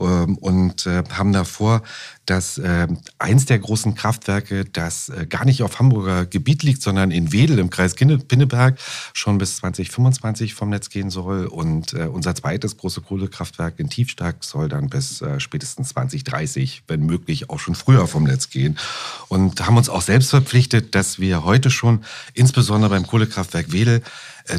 ähm, 0.00 0.36
und 0.38 0.86
äh, 0.86 1.02
haben 1.10 1.32
davor, 1.32 1.82
dass 2.26 2.58
äh, 2.58 2.88
eins 3.18 3.46
der 3.46 3.58
großen 3.58 3.94
Kraftwerke, 3.94 4.64
das 4.64 5.08
äh, 5.08 5.26
gar 5.26 5.44
nicht 5.44 5.62
auf 5.62 5.78
Hamburger 5.78 6.26
Gebiet 6.26 6.62
liegt, 6.62 6.82
sondern 6.82 7.10
in 7.10 7.32
Wedel 7.32 7.58
im 7.58 7.70
Kreis 7.70 7.94
Pinneberg, 7.94 8.78
schon 9.12 9.38
bis 9.38 9.56
2025 9.56 10.54
vom 10.54 10.70
Netz 10.70 10.90
gehen 10.90 11.10
soll. 11.10 11.46
Und 11.46 11.94
unser 11.94 12.34
zweites 12.34 12.76
große 12.76 13.00
Kohlekraftwerk 13.00 13.78
in 13.78 13.88
Tiefstark 13.88 14.42
soll 14.44 14.68
dann 14.68 14.88
bis 14.88 15.22
spätestens 15.38 15.90
2030, 15.90 16.84
wenn 16.88 17.04
möglich, 17.06 17.50
auch 17.50 17.58
schon 17.58 17.74
früher 17.74 18.06
vom 18.06 18.24
Netz 18.24 18.50
gehen. 18.50 18.78
Und 19.28 19.64
haben 19.66 19.76
uns 19.76 19.88
auch 19.88 20.02
selbst 20.02 20.30
verpflichtet, 20.30 20.94
dass 20.94 21.18
wir 21.18 21.44
heute 21.44 21.70
schon, 21.70 22.04
insbesondere 22.34 22.90
beim 22.90 23.06
Kohlekraftwerk 23.06 23.72
Wedel, 23.72 23.98
äh, 23.98 24.00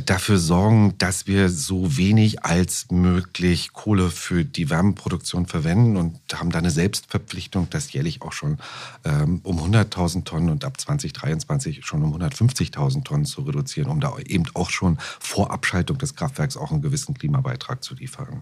dafür 0.06 0.40
sorgen, 0.40 0.96
dass 0.98 1.28
wir 1.28 1.50
so 1.50 1.96
wenig 1.96 2.44
als 2.44 2.88
möglich 2.90 3.72
Kohle 3.72 4.10
für 4.10 4.44
die 4.44 4.72
Wärmeproduktion 4.72 5.46
verwenden 5.46 5.96
und 5.96 6.20
haben 6.34 6.50
da 6.50 6.58
eine 6.58 6.72
Selbstverpflichtung, 6.72 7.68
das 7.70 7.94
jährlich 7.94 8.24
auch 8.24 8.32
schon 8.32 8.58
ähm, 9.04 9.42
um 9.44 9.60
100.000 9.60 10.24
Tonnen 10.24 10.50
und 10.50 10.66
ab 10.66 10.82
2023 10.82 11.86
schon 11.86 12.02
um 12.02 12.16
150.000 12.16 13.04
Tonnen 13.04 13.26
zu 13.26 13.42
reduzieren, 13.42 13.92
um 13.92 14.00
da 14.00 14.18
eben 14.26 14.46
auch 14.56 14.72
schon 14.72 14.98
vor 15.20 15.52
Abschaltung 15.52 16.00
des 16.00 16.16
Kraftwerks 16.16 16.58
auch 16.58 16.72
einen 16.72 16.82
gewissen 16.82 17.14
Klimabeitrag 17.14 17.84
zu 17.84 17.94
liefern. 17.94 18.42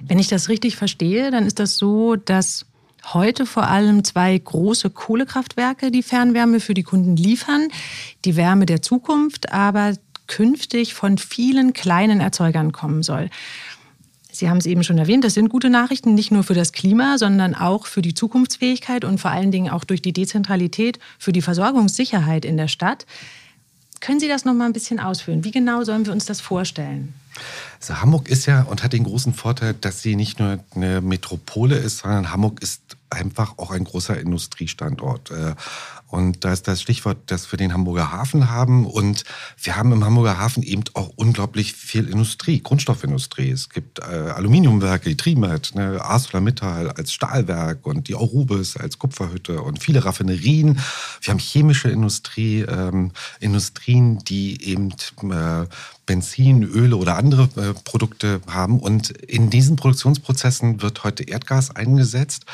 Wenn 0.00 0.18
ich 0.18 0.26
das 0.26 0.48
richtig 0.48 0.74
verstehe, 0.74 1.30
dann 1.30 1.46
ist 1.46 1.60
das 1.60 1.76
so, 1.76 2.16
dass 2.16 2.66
heute 3.12 3.46
vor 3.46 3.68
allem 3.68 4.02
zwei 4.02 4.36
große 4.36 4.90
Kohlekraftwerke 4.90 5.92
die 5.92 6.02
Fernwärme 6.02 6.58
für 6.58 6.74
die 6.74 6.82
Kunden 6.82 7.16
liefern, 7.16 7.68
die 8.24 8.34
Wärme 8.34 8.66
der 8.66 8.82
Zukunft, 8.82 9.52
aber 9.52 9.94
künftig 10.26 10.94
von 10.94 11.18
vielen 11.18 11.72
kleinen 11.72 12.20
Erzeugern 12.20 12.72
kommen 12.72 13.02
soll. 13.02 13.30
Sie 14.34 14.48
haben 14.48 14.56
es 14.56 14.66
eben 14.66 14.82
schon 14.82 14.96
erwähnt, 14.96 15.24
das 15.24 15.34
sind 15.34 15.50
gute 15.50 15.68
Nachrichten, 15.68 16.14
nicht 16.14 16.30
nur 16.30 16.42
für 16.42 16.54
das 16.54 16.72
Klima, 16.72 17.18
sondern 17.18 17.54
auch 17.54 17.86
für 17.86 18.00
die 18.00 18.14
Zukunftsfähigkeit 18.14 19.04
und 19.04 19.20
vor 19.20 19.30
allen 19.30 19.52
Dingen 19.52 19.70
auch 19.70 19.84
durch 19.84 20.00
die 20.00 20.14
Dezentralität 20.14 20.98
für 21.18 21.32
die 21.32 21.42
Versorgungssicherheit 21.42 22.46
in 22.46 22.56
der 22.56 22.68
Stadt. 22.68 23.04
Können 24.00 24.20
Sie 24.20 24.28
das 24.28 24.44
noch 24.44 24.54
mal 24.54 24.64
ein 24.64 24.72
bisschen 24.72 24.98
ausführen? 24.98 25.44
Wie 25.44 25.50
genau 25.50 25.84
sollen 25.84 26.06
wir 26.06 26.12
uns 26.12 26.24
das 26.24 26.40
vorstellen? 26.40 27.14
Also 27.78 28.00
Hamburg 28.00 28.28
ist 28.28 28.46
ja 28.46 28.62
und 28.62 28.82
hat 28.82 28.92
den 28.92 29.04
großen 29.04 29.34
Vorteil, 29.34 29.74
dass 29.74 30.02
sie 30.02 30.16
nicht 30.16 30.38
nur 30.38 30.58
eine 30.74 31.00
Metropole 31.00 31.76
ist, 31.76 31.98
sondern 31.98 32.30
Hamburg 32.30 32.62
ist 32.62 32.82
einfach 33.10 33.58
auch 33.58 33.70
ein 33.70 33.84
großer 33.84 34.18
Industriestandort. 34.18 35.30
Und 36.12 36.44
da 36.44 36.52
ist 36.52 36.68
das 36.68 36.82
Stichwort, 36.82 37.30
dass 37.30 37.50
wir 37.50 37.56
den 37.56 37.72
Hamburger 37.72 38.12
Hafen 38.12 38.50
haben. 38.50 38.84
Und 38.84 39.24
wir 39.62 39.76
haben 39.76 39.92
im 39.92 40.04
Hamburger 40.04 40.38
Hafen 40.38 40.62
eben 40.62 40.84
auch 40.92 41.10
unglaublich 41.16 41.72
viel 41.72 42.06
Industrie, 42.06 42.60
Grundstoffindustrie. 42.60 43.50
Es 43.50 43.70
gibt 43.70 43.98
äh, 43.98 44.02
Aluminiumwerke, 44.02 45.08
die 45.08 45.16
Trimet, 45.16 45.74
ne, 45.74 46.04
ArcelorMittal 46.04 46.90
als 46.90 47.14
Stahlwerk 47.14 47.86
und 47.86 48.08
die 48.08 48.14
Aurubis 48.14 48.76
als 48.76 48.98
Kupferhütte 48.98 49.62
und 49.62 49.82
viele 49.82 50.04
Raffinerien. 50.04 50.78
Wir 51.22 51.30
haben 51.30 51.38
chemische 51.38 51.88
Industrie, 51.88 52.60
ähm, 52.60 53.12
Industrien, 53.40 54.18
die 54.18 54.62
eben 54.70 54.90
äh, 54.90 55.66
Benzin, 56.04 56.62
Öle 56.62 56.96
oder 56.96 57.16
andere 57.16 57.48
äh, 57.56 57.72
Produkte 57.84 58.42
haben. 58.46 58.80
Und 58.80 59.10
in 59.10 59.48
diesen 59.48 59.76
Produktionsprozessen 59.76 60.82
wird 60.82 61.04
heute 61.04 61.22
Erdgas 61.24 61.74
eingesetzt 61.74 62.44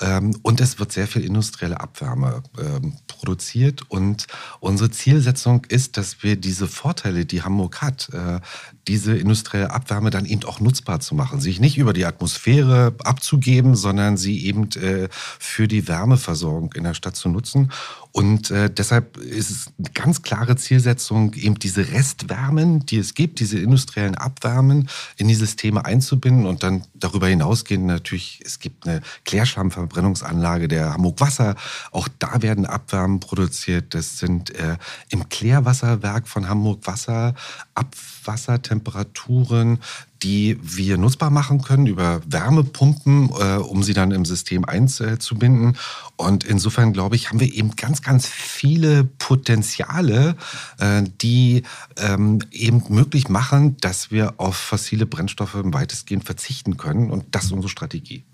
ähm, 0.00 0.38
und 0.42 0.60
es 0.60 0.78
wird 0.78 0.92
sehr 0.92 1.08
viel 1.08 1.24
industrielle 1.24 1.80
Abwärme 1.80 2.44
ähm, 2.58 2.92
produziert. 3.08 3.82
Und 3.88 4.26
unsere 4.60 4.90
Zielsetzung 4.90 5.64
ist, 5.68 5.96
dass 5.96 6.22
wir 6.22 6.36
diese 6.36 6.68
Vorteile, 6.68 7.26
die 7.26 7.42
Hamburg 7.42 7.82
hat, 7.82 8.10
äh, 8.12 8.40
diese 8.86 9.16
industrielle 9.16 9.70
Abwärme 9.70 10.10
dann 10.10 10.24
eben 10.24 10.44
auch 10.44 10.60
nutzbar 10.60 11.00
zu 11.00 11.14
machen. 11.14 11.40
Sich 11.40 11.60
nicht 11.60 11.76
über 11.76 11.92
die 11.92 12.06
Atmosphäre 12.06 12.94
abzugeben, 13.02 13.74
sondern 13.74 14.16
sie 14.16 14.44
eben 14.44 14.70
äh, 14.72 15.08
für 15.10 15.68
die 15.68 15.88
Wärmeversorgung 15.88 16.72
in 16.74 16.84
der 16.84 16.94
Stadt 16.94 17.16
zu 17.16 17.28
nutzen. 17.28 17.72
Und 18.18 18.50
äh, 18.50 18.68
deshalb 18.68 19.16
ist 19.16 19.48
es 19.48 19.70
eine 19.78 19.90
ganz 19.94 20.22
klare 20.22 20.56
Zielsetzung, 20.56 21.34
eben 21.34 21.60
diese 21.60 21.92
Restwärmen, 21.92 22.84
die 22.84 22.98
es 22.98 23.14
gibt, 23.14 23.38
diese 23.38 23.60
industriellen 23.60 24.16
Abwärmen 24.16 24.88
in 25.18 25.28
die 25.28 25.36
Systeme 25.36 25.84
einzubinden 25.84 26.44
und 26.44 26.64
dann 26.64 26.82
darüber 26.94 27.28
hinausgehend 27.28 27.86
natürlich, 27.86 28.40
es 28.44 28.58
gibt 28.58 28.88
eine 28.88 29.02
Klärschlammverbrennungsanlage 29.24 30.66
der 30.66 30.94
Hamburg 30.94 31.20
Wasser. 31.20 31.54
Auch 31.92 32.08
da 32.18 32.42
werden 32.42 32.66
Abwärmen 32.66 33.20
produziert. 33.20 33.94
Das 33.94 34.18
sind 34.18 34.50
äh, 34.50 34.78
im 35.10 35.28
Klärwasserwerk 35.28 36.26
von 36.26 36.48
Hamburg 36.48 36.88
Wasser 36.88 37.36
Abwassertemperaturen, 37.74 39.78
die 40.22 40.58
wir 40.62 40.98
nutzbar 40.98 41.30
machen 41.30 41.62
können 41.62 41.86
über 41.86 42.20
Wärmepumpen, 42.26 43.30
äh, 43.38 43.56
um 43.56 43.82
sie 43.82 43.94
dann 43.94 44.10
im 44.10 44.24
System 44.24 44.64
einzubinden. 44.64 45.76
Und 46.16 46.44
insofern 46.44 46.92
glaube 46.92 47.16
ich, 47.16 47.28
haben 47.28 47.40
wir 47.40 47.52
eben 47.52 47.76
ganz, 47.76 48.02
ganz 48.02 48.26
viele 48.26 49.04
Potenziale, 49.04 50.36
äh, 50.78 51.02
die 51.20 51.62
ähm, 51.96 52.40
eben 52.50 52.82
möglich 52.88 53.28
machen, 53.28 53.76
dass 53.80 54.10
wir 54.10 54.34
auf 54.38 54.56
fossile 54.56 55.06
Brennstoffe 55.06 55.56
weitestgehend 55.62 56.24
verzichten 56.24 56.76
können. 56.76 57.10
Und 57.10 57.24
das 57.32 57.44
ist 57.44 57.52
unsere 57.52 57.70
Strategie. 57.70 58.24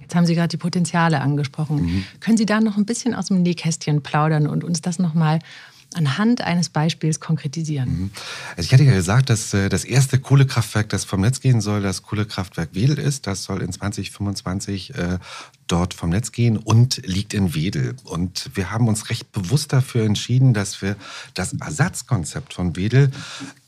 Jetzt 0.00 0.14
haben 0.14 0.26
Sie 0.26 0.36
gerade 0.36 0.48
die 0.48 0.56
Potenziale 0.56 1.20
angesprochen. 1.20 1.82
Mhm. 1.82 2.04
Können 2.20 2.36
Sie 2.36 2.46
da 2.46 2.60
noch 2.60 2.76
ein 2.76 2.86
bisschen 2.86 3.12
aus 3.12 3.26
dem 3.26 3.42
Nähkästchen 3.42 4.02
plaudern 4.02 4.46
und 4.46 4.62
uns 4.62 4.80
das 4.80 5.00
nochmal 5.00 5.40
anhand 5.96 6.40
eines 6.42 6.68
Beispiels 6.68 7.20
konkretisieren? 7.20 7.88
Mhm. 7.88 8.10
Also 8.56 8.66
ich 8.66 8.72
hatte 8.72 8.84
ja 8.84 8.92
gesagt, 8.92 9.30
dass 9.30 9.52
äh, 9.54 9.68
das 9.68 9.84
erste 9.84 10.18
Kohlekraftwerk, 10.18 10.88
das 10.88 11.04
vom 11.04 11.20
Netz 11.20 11.40
gehen 11.40 11.60
soll, 11.60 11.82
das 11.82 12.02
Kohlekraftwerk 12.02 12.70
Wedel 12.72 12.98
ist. 12.98 13.26
Das 13.26 13.44
soll 13.44 13.62
in 13.62 13.72
2025 13.72 14.94
äh, 14.94 15.18
dort 15.66 15.94
vom 15.94 16.10
Netz 16.10 16.32
gehen 16.32 16.56
und 16.56 17.06
liegt 17.06 17.34
in 17.34 17.54
Wedel. 17.54 17.96
Und 18.04 18.50
wir 18.54 18.70
haben 18.70 18.88
uns 18.88 19.10
recht 19.10 19.32
bewusst 19.32 19.72
dafür 19.72 20.04
entschieden, 20.04 20.54
dass 20.54 20.82
wir 20.82 20.96
das 21.34 21.54
Ersatzkonzept 21.54 22.54
von 22.54 22.76
Wedel 22.76 23.10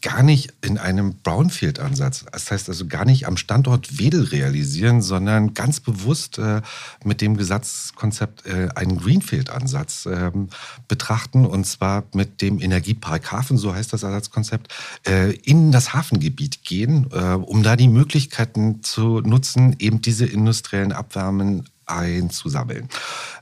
gar 0.01 0.23
nicht 0.23 0.53
in 0.61 0.79
einem 0.79 1.15
Brownfield-Ansatz, 1.23 2.25
das 2.31 2.51
heißt 2.51 2.69
also 2.69 2.87
gar 2.87 3.05
nicht 3.05 3.27
am 3.27 3.37
Standort 3.37 3.99
Wedel 3.99 4.25
realisieren, 4.25 5.03
sondern 5.03 5.55
ganz 5.55 5.81
bewusst 5.81 6.39
äh, 6.39 6.63
mit 7.05 7.21
dem 7.21 7.37
Gesatzkonzept 7.37 8.47
äh, 8.47 8.69
einen 8.77 8.99
Greenfield-Ansatz 8.99 10.07
äh, 10.07 10.31
betrachten 10.87 11.45
und 11.45 11.67
zwar 11.67 12.05
mit 12.15 12.43
dem 12.43 12.61
Energiepark 12.61 13.33
Hafen, 13.33 13.59
so 13.59 13.75
heißt 13.75 13.93
das 13.93 14.05
Ersatzkonzept, 14.05 14.73
äh, 15.07 15.33
in 15.33 15.73
das 15.73 15.95
Hafengebiet 15.95 16.63
gehen, 16.63 17.09
äh, 17.13 17.35
um 17.35 17.65
da 17.65 17.75
die 17.75 17.89
Möglichkeiten 17.89 18.83
zu 18.85 19.21
nutzen, 19.21 19.75
eben 19.81 20.01
diese 20.01 20.27
industriellen 20.27 20.93
Abwärmen 20.93 21.65
einzusammeln. 21.89 22.89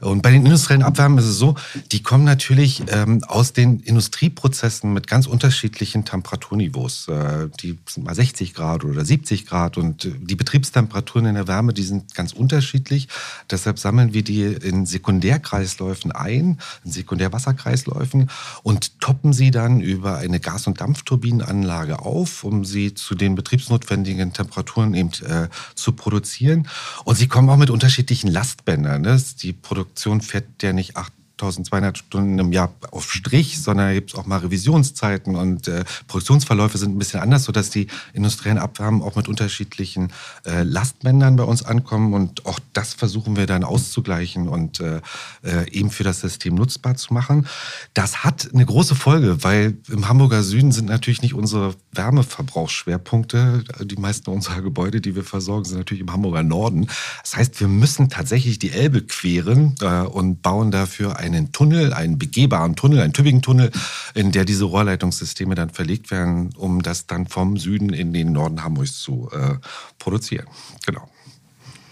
Und 0.01 0.23
bei 0.23 0.31
den 0.31 0.45
industriellen 0.45 0.83
Abwärmen 0.83 1.19
ist 1.19 1.27
es 1.27 1.39
so, 1.39 1.55
die 1.93 2.03
kommen 2.03 2.25
natürlich 2.25 2.83
ähm, 2.89 3.23
aus 3.25 3.53
den 3.53 3.81
Industrieprozessen 3.81 4.93
mit 4.93 5.07
ganz 5.07 5.27
unterschiedlichen 5.27 6.05
Temperaturniveaus. 6.05 7.09
Äh, 7.09 7.49
die 7.61 7.79
sind 7.89 8.05
mal 8.05 8.15
60 8.15 8.55
Grad 8.55 8.85
oder 8.85 9.05
70 9.05 9.47
Grad 9.47 9.79
und 9.79 10.05
äh, 10.05 10.13
die 10.19 10.37
Betriebstemperaturen 10.37 11.27
in 11.27 11.35
der 11.35 11.49
Wärme, 11.49 11.73
die 11.73 11.83
sind 11.83 12.15
ganz 12.15 12.33
unterschiedlich. 12.33 13.09
Deshalb 13.51 13.79
sammeln 13.79 14.13
wir 14.13 14.23
die 14.23 14.45
in 14.45 14.87
Sekundärkreisläufen 14.87 16.13
ein, 16.13 16.59
in 16.85 16.93
Sekundärwasserkreisläufen 16.93 18.31
und 18.63 19.01
toppen 19.01 19.33
sie 19.33 19.51
dann 19.51 19.81
über 19.81 20.17
eine 20.17 20.41
Gas- 20.41 20.67
und 20.67 20.81
Dampfturbinenanlage 20.81 22.01
auf, 22.01 22.45
um 22.45 22.65
sie 22.65 22.95
zu 22.95 23.15
den 23.15 23.35
betriebsnotwendigen 23.35 24.33
Temperaturen 24.33 24.95
eben 24.95 25.11
äh, 25.25 25.49
zu 25.75 25.93
produzieren. 25.93 26.69
Und 27.05 27.17
sie 27.17 27.29
kommen 27.29 27.49
auch 27.49 27.57
mit 27.57 27.71
unterschiedlichen 27.71 28.29
Lastbänder. 28.37 28.99
Ne? 28.99 29.19
Die 29.41 29.55
Produktion 29.55 30.21
fährt 30.21 30.63
ja 30.63 30.75
nicht 30.75 30.99
acht 30.99 31.16
1200 31.37 31.99
Stunden 31.99 32.39
im 32.39 32.53
Jahr 32.53 32.73
auf 32.91 33.13
Strich, 33.13 33.61
sondern 33.61 33.89
da 33.89 33.95
gibt 33.95 34.11
es 34.11 34.19
auch 34.19 34.25
mal 34.25 34.39
Revisionszeiten 34.39 35.37
und 35.37 35.69
äh, 35.69 35.85
Produktionsverläufe 36.09 36.79
sind 36.79 36.97
ein 36.97 36.99
bisschen 36.99 37.21
anders, 37.21 37.45
sodass 37.45 37.69
die 37.69 37.89
industriellen 38.15 38.57
Abwärmen 38.57 39.03
auch 39.03 39.17
mit 39.17 39.29
unterschiedlichen 39.29 40.13
äh, 40.47 40.63
Lastbändern 40.63 41.37
bei 41.37 41.45
uns 41.45 41.63
ankommen 41.63 42.15
und 42.15 42.47
auch 42.47 42.59
das 42.73 42.95
versuchen 42.95 43.37
wir 43.37 43.47
dann 43.47 43.65
auszugleichen 43.65 44.49
und 44.49 44.81
äh, 44.81 45.01
äh 45.43 45.71
eben 45.71 45.91
für 45.91 46.05
das 46.05 46.21
System 46.21 46.55
nutzbar 46.55 46.97
zu 46.97 47.13
machen. 47.13 47.47
Das 47.93 48.25
hat 48.25 48.49
eine 48.55 48.65
große 48.65 48.95
Folge, 48.95 49.45
weil 49.45 49.77
im 49.89 50.09
Hamburger 50.09 50.43
Süden 50.43 50.73
sind 50.73 50.89
natürlich 50.89 51.21
nicht 51.21 51.35
unsere 51.35 51.75
Wärmeverbrauchsschwerpunkte. 51.93 53.65
Die 53.85 53.97
meisten 53.97 54.31
unserer 54.31 54.63
Gebäude, 54.63 55.03
die 55.03 55.15
wir 55.15 55.25
versorgen, 55.25 55.67
sind 55.67 55.79
natürlich 55.79 56.03
im 56.03 56.13
Hamburger 56.13 56.43
Norden. 56.43 56.87
Das 57.23 57.37
heißt, 57.37 57.61
wir 57.61 57.69
müssen 57.69 58.09
tatsächlich 58.09 58.59
die 58.59 58.71
Elbe 58.71 59.03
queren 59.03 59.75
äh, 59.83 60.03
und 60.03 60.41
bauen 60.41 60.71
dafür 60.71 61.19
einen 61.35 61.53
Tunnel, 61.53 61.93
einen 61.93 62.19
begehbaren 62.19 62.77
Tunnel, 62.77 63.01
einen 63.01 63.13
Tübingen-Tunnel, 63.13 63.71
in 64.15 64.33
der 64.33 64.45
diese 64.45 64.65
Rohrleitungssysteme 64.65 65.55
dann 65.55 65.71
verlegt 65.71 66.11
werden, 66.11 66.51
um 66.57 66.83
das 66.83 67.07
dann 67.07 67.27
vom 67.27 67.57
Süden 67.57 67.91
in 67.91 68.13
den 68.13 68.33
Norden 68.33 68.63
Hamburgs 68.63 69.01
zu 69.01 69.29
äh, 69.33 69.57
produzieren. 69.99 70.47
Genau. 70.87 71.09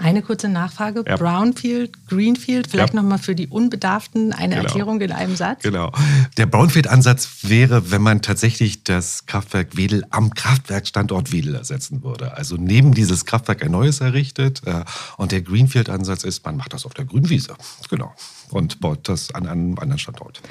Eine 0.04 0.20
kurze 0.20 0.50
Nachfrage. 0.50 1.02
Ja. 1.06 1.16
Brownfield, 1.16 2.06
Greenfield, 2.08 2.66
vielleicht 2.66 2.92
ja. 2.92 3.00
nochmal 3.00 3.16
für 3.16 3.34
die 3.34 3.46
Unbedarften 3.46 4.34
eine 4.34 4.56
genau. 4.56 4.66
Erklärung 4.66 5.00
in 5.00 5.12
einem 5.12 5.34
Satz. 5.34 5.62
Genau. 5.62 5.92
Der 6.36 6.44
Brownfield-Ansatz 6.44 7.38
wäre, 7.40 7.90
wenn 7.90 8.02
man 8.02 8.20
tatsächlich 8.20 8.84
das 8.84 9.24
Kraftwerk 9.24 9.78
Wedel 9.78 10.04
am 10.10 10.34
Kraftwerkstandort 10.34 11.32
Wedel 11.32 11.54
ersetzen 11.54 12.04
würde. 12.04 12.36
Also 12.36 12.56
neben 12.58 12.92
dieses 12.92 13.24
Kraftwerk 13.24 13.64
ein 13.64 13.70
neues 13.70 14.02
errichtet. 14.02 14.60
Äh, 14.66 14.84
und 15.16 15.32
der 15.32 15.40
Greenfield-Ansatz 15.40 16.22
ist, 16.22 16.44
man 16.44 16.58
macht 16.58 16.74
das 16.74 16.84
auf 16.84 16.92
der 16.92 17.06
Grünwiese. 17.06 17.54
Genau. 17.88 18.12
Und 18.50 18.80
baut 18.80 19.08
das 19.08 19.34
an 19.34 19.46
einem 19.46 19.78
anderen 19.78 19.98
Standort. 19.98 20.42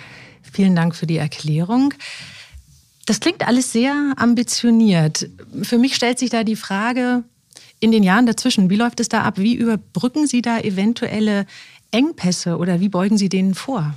Vielen 0.51 0.75
Dank 0.75 0.95
für 0.95 1.05
die 1.05 1.17
Erklärung. 1.17 1.93
Das 3.05 3.19
klingt 3.19 3.47
alles 3.47 3.71
sehr 3.71 4.13
ambitioniert. 4.15 5.29
Für 5.61 5.77
mich 5.77 5.93
stellt 5.93 6.17
sich 6.17 6.31
da 6.31 6.43
die 6.43 6.55
Frage, 6.55 7.23
in 7.83 7.91
den 7.91 8.01
Jahren 8.01 8.25
dazwischen, 8.25 8.69
wie 8.69 8.77
läuft 8.77 9.01
es 9.01 9.09
da 9.09 9.23
ab? 9.23 9.37
Wie 9.37 9.55
überbrücken 9.55 10.25
Sie 10.25 10.41
da 10.41 10.57
eventuelle 10.57 11.45
Engpässe 11.91 12.57
oder 12.57 12.79
wie 12.79 12.87
beugen 12.87 13.17
Sie 13.17 13.27
denen 13.27 13.53
vor? 13.53 13.93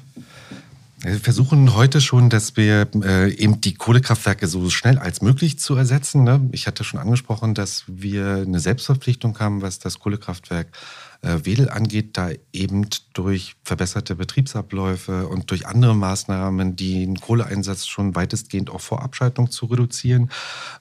Wir 1.02 1.20
versuchen 1.20 1.72
heute 1.74 2.00
schon, 2.00 2.28
dass 2.28 2.56
wir 2.56 2.88
äh, 3.04 3.32
eben 3.34 3.60
die 3.60 3.74
Kohlekraftwerke 3.74 4.48
so 4.48 4.70
schnell 4.70 4.98
als 4.98 5.22
möglich 5.22 5.60
zu 5.60 5.76
ersetzen. 5.76 6.24
Ne? 6.24 6.48
Ich 6.50 6.66
hatte 6.66 6.82
schon 6.82 6.98
angesprochen, 6.98 7.54
dass 7.54 7.84
wir 7.86 8.42
eine 8.44 8.58
Selbstverpflichtung 8.58 9.38
haben, 9.38 9.62
was 9.62 9.78
das 9.78 10.00
Kohlekraftwerk 10.00 10.66
äh, 10.66 11.05
Wedel 11.22 11.70
angeht, 11.70 12.16
da 12.16 12.30
eben 12.52 12.86
durch 13.12 13.56
verbesserte 13.64 14.14
Betriebsabläufe 14.14 15.26
und 15.28 15.50
durch 15.50 15.66
andere 15.66 15.96
Maßnahmen 15.96 16.76
den 16.76 17.18
Kohleeinsatz 17.18 17.86
schon 17.86 18.14
weitestgehend 18.14 18.70
auch 18.70 18.80
vor 18.80 19.02
Abschaltung 19.02 19.50
zu 19.50 19.66
reduzieren. 19.66 20.30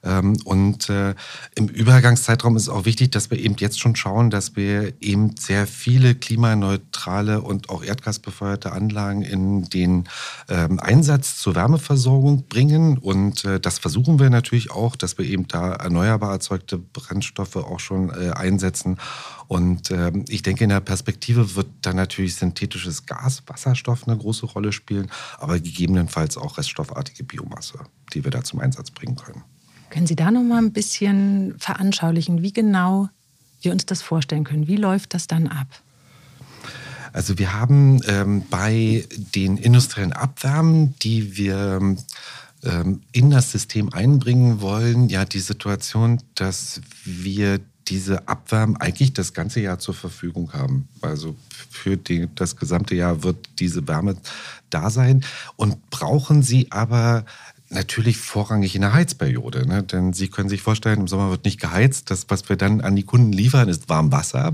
Ähm, 0.03 0.37
und 0.43 0.89
äh, 0.89 1.15
im 1.55 1.67
Übergangszeitraum 1.67 2.55
ist 2.57 2.63
es 2.63 2.69
auch 2.69 2.85
wichtig, 2.85 3.11
dass 3.11 3.31
wir 3.31 3.39
eben 3.39 3.55
jetzt 3.59 3.79
schon 3.79 3.95
schauen, 3.95 4.29
dass 4.29 4.55
wir 4.55 4.93
eben 5.01 5.35
sehr 5.37 5.65
viele 5.65 6.15
klimaneutrale 6.15 7.41
und 7.41 7.69
auch 7.69 7.83
erdgasbefeuerte 7.83 8.71
Anlagen 8.71 9.21
in 9.21 9.63
den 9.69 10.05
ähm, 10.49 10.79
Einsatz 10.79 11.37
zur 11.37 11.55
Wärmeversorgung 11.55 12.47
bringen. 12.47 12.97
Und 12.97 13.45
äh, 13.45 13.59
das 13.59 13.79
versuchen 13.79 14.19
wir 14.19 14.29
natürlich 14.29 14.71
auch, 14.71 14.95
dass 14.95 15.17
wir 15.17 15.25
eben 15.25 15.47
da 15.47 15.73
erneuerbar 15.73 16.31
erzeugte 16.31 16.77
Brennstoffe 16.77 17.55
auch 17.55 17.79
schon 17.79 18.11
einsetzen. 18.11 18.97
Und 19.47 19.91
ähm, 19.91 20.25
ich 20.27 20.41
denke, 20.41 20.63
in 20.63 20.69
der 20.69 20.79
Perspektive 20.79 21.55
wird 21.55 21.67
dann 21.81 21.95
natürlich 21.95 22.35
synthetisches 22.35 23.05
Gas, 23.05 23.43
Wasserstoff 23.47 24.07
eine 24.07 24.17
große 24.17 24.45
Rolle 24.45 24.71
spielen, 24.71 25.09
aber 25.37 25.59
gegebenenfalls 25.59 26.37
auch 26.37 26.57
reststoffartige 26.57 27.23
Biomasse, 27.23 27.79
die 28.13 28.23
wir 28.23 28.31
da 28.31 28.43
zum 28.43 28.59
Einsatz 28.59 28.91
bringen 28.91 29.15
können. 29.15 29.43
Können 29.89 30.07
Sie 30.07 30.15
da 30.15 30.31
noch 30.31 30.43
mal 30.43 30.57
ein 30.57 30.73
bisschen 30.73 31.55
veranschaulichen, 31.59 32.41
wie 32.41 32.53
genau 32.53 33.09
wir 33.61 33.71
uns 33.71 33.85
das 33.85 34.01
vorstellen 34.01 34.43
können? 34.43 34.67
Wie 34.67 34.75
läuft 34.75 35.13
das 35.13 35.27
dann 35.27 35.47
ab? 35.47 35.67
Also 37.13 37.37
wir 37.37 37.53
haben 37.53 38.01
ähm, 38.07 38.43
bei 38.49 39.07
den 39.35 39.57
industriellen 39.57 40.11
Abwärmen, 40.11 40.95
die 40.99 41.37
wir 41.37 41.95
ähm, 42.63 43.01
in 43.13 43.29
das 43.29 43.51
System 43.51 43.93
einbringen 43.93 44.59
wollen, 44.59 45.07
ja 45.07 45.23
die 45.23 45.39
Situation, 45.39 46.21
dass 46.35 46.81
wir 47.05 47.61
diese 47.87 48.27
Abwärme 48.27 48.79
eigentlich 48.81 49.13
das 49.13 49.33
ganze 49.33 49.59
Jahr 49.59 49.79
zur 49.79 49.93
Verfügung 49.93 50.53
haben. 50.53 50.87
Also 51.01 51.35
für 51.69 51.97
die, 51.97 52.27
das 52.35 52.55
gesamte 52.55 52.95
Jahr 52.95 53.23
wird 53.23 53.37
diese 53.59 53.87
Wärme 53.87 54.15
da 54.69 54.89
sein 54.89 55.23
und 55.55 55.89
brauchen 55.89 56.41
sie 56.41 56.71
aber 56.71 57.25
natürlich 57.69 58.17
vorrangig 58.17 58.75
in 58.75 58.81
der 58.81 58.93
Heizperiode. 58.93 59.67
Ne? 59.67 59.83
Denn 59.83 60.13
Sie 60.13 60.29
können 60.29 60.49
sich 60.49 60.61
vorstellen, 60.61 61.01
im 61.01 61.07
Sommer 61.07 61.29
wird 61.31 61.45
nicht 61.45 61.59
geheizt. 61.59 62.11
Das, 62.11 62.25
was 62.29 62.47
wir 62.47 62.55
dann 62.55 62.81
an 62.81 62.95
die 62.95 63.03
Kunden 63.03 63.31
liefern, 63.31 63.69
ist 63.69 63.89
warm 63.89 64.11
Wasser. 64.11 64.53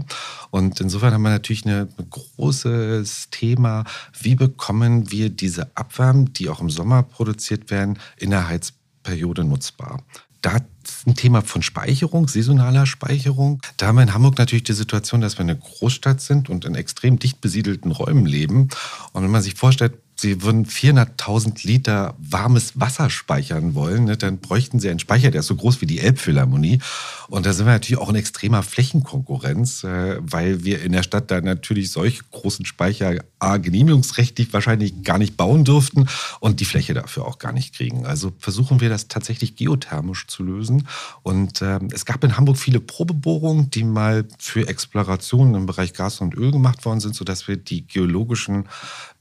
Und 0.50 0.80
insofern 0.80 1.13
haben 1.13 1.22
wir 1.22 1.30
natürlich 1.30 1.65
ein 1.65 1.89
großes 2.10 3.30
Thema, 3.30 3.84
wie 4.20 4.36
bekommen 4.36 5.12
wir 5.12 5.30
diese 5.30 5.76
Abwärme, 5.76 6.26
die 6.26 6.50
auch 6.50 6.62
im 6.62 6.70
Sommer 6.70 7.04
produziert 7.04 7.70
werden, 7.70 8.00
in 8.17 8.32
der 8.32 8.48
Heizperiode 8.48 9.44
nutzbar 9.44 10.04
da 10.41 10.58
ein 11.06 11.16
Thema 11.16 11.42
von 11.42 11.62
Speicherung, 11.62 12.28
saisonaler 12.28 12.86
Speicherung. 12.86 13.62
Da 13.78 13.88
haben 13.88 13.96
wir 13.96 14.04
in 14.04 14.14
Hamburg 14.14 14.38
natürlich 14.38 14.64
die 14.64 14.74
Situation, 14.74 15.22
dass 15.22 15.38
wir 15.38 15.42
eine 15.42 15.58
Großstadt 15.58 16.22
sind 16.22 16.50
und 16.50 16.66
in 16.66 16.76
extrem 16.76 17.20
dicht 17.20 17.42
besiedelten 17.42 17.92
Räumen 17.92 18.26
leben. 18.26 18.70
Und 19.14 19.24
wenn 19.24 19.32
man 19.32 19.42
sich 19.42 19.56
vorstellt, 19.56 19.94
Sie 20.22 20.44
würden 20.44 20.68
400.000 20.68 21.66
Liter 21.66 22.16
warmes 22.20 22.80
Wasser 22.80 23.10
speichern 23.10 23.74
wollen, 23.74 24.04
ne, 24.04 24.18
dann 24.18 24.38
bräuchten 24.38 24.80
Sie 24.80 24.88
einen 24.88 25.00
Speicher, 25.00 25.32
der 25.32 25.40
ist 25.40 25.48
so 25.48 25.56
groß 25.56 25.82
wie 25.82 25.88
die 25.88 26.00
Elbphilharmonie. 26.00 26.80
Und 27.28 27.48
da 27.48 27.54
sind 27.54 27.66
wir 27.66 27.72
natürlich 27.72 28.00
auch 28.00 28.10
in 28.10 28.16
extremer 28.16 28.62
Flächenkonkurrenz, 28.62 29.84
äh, 29.84 30.18
weil 30.20 30.64
wir 30.64 30.84
in 30.84 30.92
der 30.92 31.02
Stadt 31.02 31.32
da 31.32 31.42
natürlich 31.42 31.92
solch 31.92 32.22
großen 32.30 32.66
Speicher 32.66 33.16
A, 33.41 33.58
genehmigungsrechtlich 33.58 34.54
wahrscheinlich 34.54 35.04
gar 35.04 35.17
nicht 35.17 35.36
bauen 35.38 35.63
dürften 35.63 36.08
und 36.39 36.60
die 36.60 36.65
Fläche 36.65 36.93
dafür 36.93 37.25
auch 37.25 37.39
gar 37.39 37.51
nicht 37.51 37.75
kriegen. 37.75 38.06
Also 38.06 38.32
versuchen 38.38 38.82
wir 38.82 38.89
das 38.89 39.08
tatsächlich 39.08 39.56
geothermisch 39.56 40.27
zu 40.27 40.43
lösen. 40.43 40.88
Und 41.23 41.62
äh, 41.62 41.80
es 41.91 42.06
gab 42.06 42.23
in 42.23 42.38
Hamburg 42.38 42.58
viele 42.58 42.80
Probebohrungen, 42.80 43.71
die 43.71 43.84
mal 43.84 44.27
für 44.38 44.67
Explorationen 44.67 45.56
im 45.56 45.65
Bereich 45.65 45.93
Gas 45.93 46.21
und 46.21 46.36
Öl 46.36 46.51
gemacht 46.51 46.86
worden 46.86 46.99
sind, 46.99 47.15
sodass 47.15 47.47
wir 47.47 47.58
die 47.58 47.88
geologischen 47.88 48.67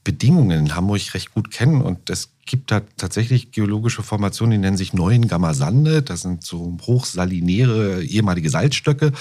Bedingungen 0.03 0.67
in 0.67 0.75
Hamburg 0.75 1.13
recht 1.13 1.33
gut 1.33 1.51
kennen. 1.51 1.81
Und 1.81 2.09
es 2.09 2.31
gibt 2.45 2.71
da 2.71 2.81
tatsächlich 2.97 3.51
geologische 3.51 4.03
Formationen, 4.03 4.51
die 4.51 4.57
nennen 4.57 4.77
sich 4.77 4.93
Neuen 4.93 5.27
Gammasande. 5.27 6.01
Das 6.01 6.21
sind 6.21 6.43
so 6.43 6.77
hochsalinäre 6.81 8.03
ehemalige 8.03 8.49
Salzstöcke, 8.49 9.11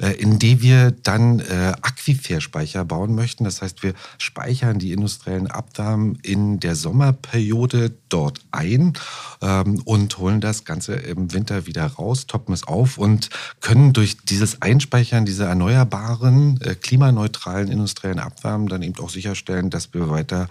äh, 0.00 0.12
in 0.12 0.38
die 0.38 0.62
wir 0.62 0.90
dann 0.90 1.40
äh, 1.40 1.72
Aquiferspeicher 1.82 2.84
bauen 2.84 3.14
möchten. 3.14 3.44
Das 3.44 3.62
heißt, 3.62 3.82
wir 3.82 3.94
speichern 4.18 4.78
die 4.78 4.92
industriellen 4.92 5.48
Abwärmen 5.48 6.18
in 6.22 6.60
der 6.60 6.76
Sommerperiode 6.76 7.92
dort 8.08 8.40
ein 8.52 8.94
ähm, 9.42 9.82
und 9.84 10.18
holen 10.18 10.40
das 10.40 10.64
Ganze 10.64 10.94
im 10.94 11.32
Winter 11.32 11.66
wieder 11.66 11.86
raus, 11.86 12.26
toppen 12.26 12.54
es 12.54 12.64
auf 12.64 12.98
und 12.98 13.30
können 13.60 13.92
durch 13.92 14.16
dieses 14.18 14.62
Einspeichern 14.62 15.24
dieser 15.24 15.46
erneuerbaren, 15.46 16.60
äh, 16.60 16.74
klimaneutralen 16.74 17.68
industriellen 17.70 18.18
Abwärmen 18.18 18.68
dann 18.68 18.82
eben 18.82 18.98
auch 19.02 19.10
sicherstellen, 19.10 19.70
dass 19.70 19.92
wir 19.94 20.08
weiter 20.08 20.48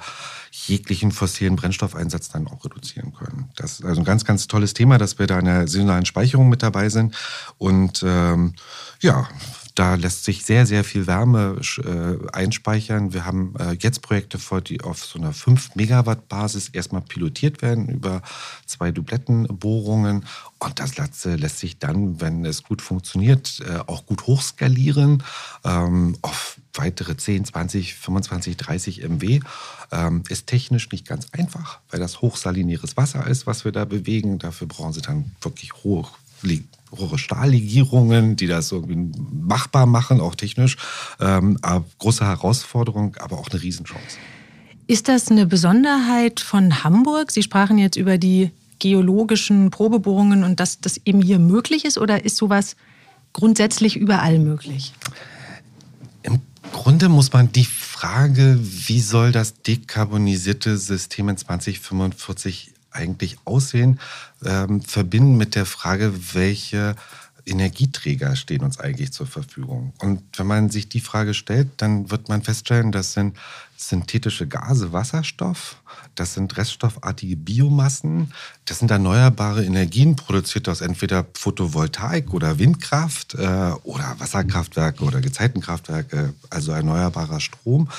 jeglichen 0.65 1.11
fossilen 1.11 1.55
Brennstoffeinsatz 1.55 2.29
dann 2.29 2.47
auch 2.47 2.65
reduzieren 2.65 3.13
können. 3.13 3.49
Das 3.55 3.73
ist 3.73 3.85
also 3.85 4.01
ein 4.01 4.05
ganz, 4.05 4.25
ganz 4.25 4.47
tolles 4.47 4.73
Thema, 4.73 4.97
dass 4.97 5.19
wir 5.19 5.27
da 5.27 5.39
in 5.39 5.45
der 5.45 5.67
saisonalen 5.67 6.05
Speicherung 6.05 6.49
mit 6.49 6.63
dabei 6.63 6.89
sind. 6.89 7.15
Und 7.57 8.03
ähm, 8.05 8.53
ja, 9.01 9.27
da 9.77 9.93
lässt 9.93 10.23
sich 10.23 10.43
sehr, 10.43 10.65
sehr 10.65 10.83
viel 10.83 11.05
Wärme 11.05 11.61
äh, 11.77 12.31
einspeichern. 12.35 13.13
Wir 13.13 13.25
haben 13.25 13.53
äh, 13.59 13.73
jetzt 13.73 14.01
Projekte 14.01 14.39
vor, 14.39 14.59
die 14.59 14.81
auf 14.81 15.05
so 15.05 15.19
einer 15.19 15.33
5-Megawatt-Basis 15.33 16.69
erstmal 16.69 17.01
pilotiert 17.01 17.61
werden 17.61 17.87
über 17.87 18.23
zwei 18.65 18.91
Dublettenbohrungen. 18.91 20.25
Und 20.57 20.79
das 20.79 20.97
lässt, 20.97 21.25
lässt 21.25 21.59
sich 21.59 21.77
dann, 21.77 22.19
wenn 22.19 22.43
es 22.43 22.63
gut 22.63 22.81
funktioniert, 22.81 23.61
äh, 23.67 23.77
auch 23.85 24.07
gut 24.07 24.25
hochskalieren 24.25 25.23
ähm, 25.63 26.17
auf 26.23 26.57
weitere 26.77 27.17
10, 27.17 27.45
20, 27.45 27.95
25, 27.95 28.57
30 28.57 29.03
MW. 29.03 29.39
Ähm, 29.91 30.23
ist 30.29 30.47
technisch 30.47 30.89
nicht 30.91 31.07
ganz 31.07 31.27
einfach, 31.31 31.79
weil 31.89 31.99
das 31.99 32.21
hochsalinäres 32.21 32.97
Wasser 32.97 33.25
ist, 33.27 33.47
was 33.47 33.65
wir 33.65 33.71
da 33.71 33.85
bewegen. 33.85 34.39
Dafür 34.39 34.67
brauchen 34.67 34.93
sie 34.93 35.01
dann 35.01 35.31
wirklich 35.41 35.73
hoch 35.83 36.17
hohe 36.95 37.17
Stahllegierungen, 37.17 38.35
die 38.35 38.47
das 38.47 38.71
irgendwie 38.71 39.11
machbar 39.31 39.85
machen, 39.85 40.21
auch 40.21 40.35
technisch. 40.35 40.77
Ähm, 41.19 41.57
große 41.99 42.25
Herausforderung, 42.25 43.15
aber 43.17 43.39
auch 43.39 43.49
eine 43.49 43.61
Riesenchance. 43.61 44.17
Ist 44.87 45.07
das 45.07 45.29
eine 45.29 45.45
Besonderheit 45.45 46.39
von 46.39 46.83
Hamburg? 46.83 47.31
Sie 47.31 47.43
sprachen 47.43 47.77
jetzt 47.77 47.97
über 47.97 48.17
die 48.17 48.51
geologischen 48.79 49.69
Probebohrungen 49.71 50.43
und 50.43 50.59
dass 50.59 50.79
das 50.79 51.01
eben 51.03 51.21
hier 51.21 51.39
möglich 51.39 51.83
ist 51.83 51.97
oder 51.97 52.23
ist 52.23 52.37
sowas 52.37 52.75
grundsätzlich 53.33 53.97
überall 53.97 54.39
möglich? 54.39 54.93
Grunde 56.71 57.09
muss 57.09 57.33
man 57.33 57.51
die 57.51 57.65
Frage, 57.65 58.57
wie 58.59 59.01
soll 59.01 59.31
das 59.31 59.61
dekarbonisierte 59.61 60.77
System 60.77 61.29
in 61.29 61.37
2045 61.37 62.73
eigentlich 62.91 63.37
aussehen, 63.45 63.99
ähm, 64.43 64.81
verbinden 64.81 65.37
mit 65.37 65.55
der 65.55 65.65
Frage, 65.65 66.13
welche 66.33 66.95
Energieträger 67.47 68.35
stehen 68.35 68.63
uns 68.63 68.79
eigentlich 68.79 69.11
zur 69.11 69.27
Verfügung? 69.27 69.93
Und 69.99 70.21
wenn 70.37 70.47
man 70.47 70.69
sich 70.69 70.89
die 70.89 70.99
Frage 70.99 71.33
stellt, 71.33 71.69
dann 71.77 72.09
wird 72.11 72.29
man 72.29 72.41
feststellen, 72.41 72.91
das 72.91 73.13
sind 73.13 73.37
synthetische 73.77 74.47
Gase, 74.47 74.91
Wasserstoff, 74.91 75.77
das 76.15 76.33
sind 76.33 76.57
reststoffartige 76.57 77.35
Biomassen, 77.35 78.33
das 78.65 78.79
sind 78.79 78.89
erneuerbare 78.89 79.63
Energien, 79.63 80.15
produziert 80.15 80.67
aus 80.67 80.81
entweder 80.81 81.25
Photovoltaik 81.33 82.33
oder 82.33 82.57
Windkraft 82.57 83.35
äh, 83.35 83.71
oder 83.83 84.15
Wasserkraftwerke 84.17 85.03
oder 85.03 85.21
Gezeitenkraftwerke, 85.21 86.33
also 86.49 86.71
erneuerbarer 86.71 87.39
Strom. 87.39 87.89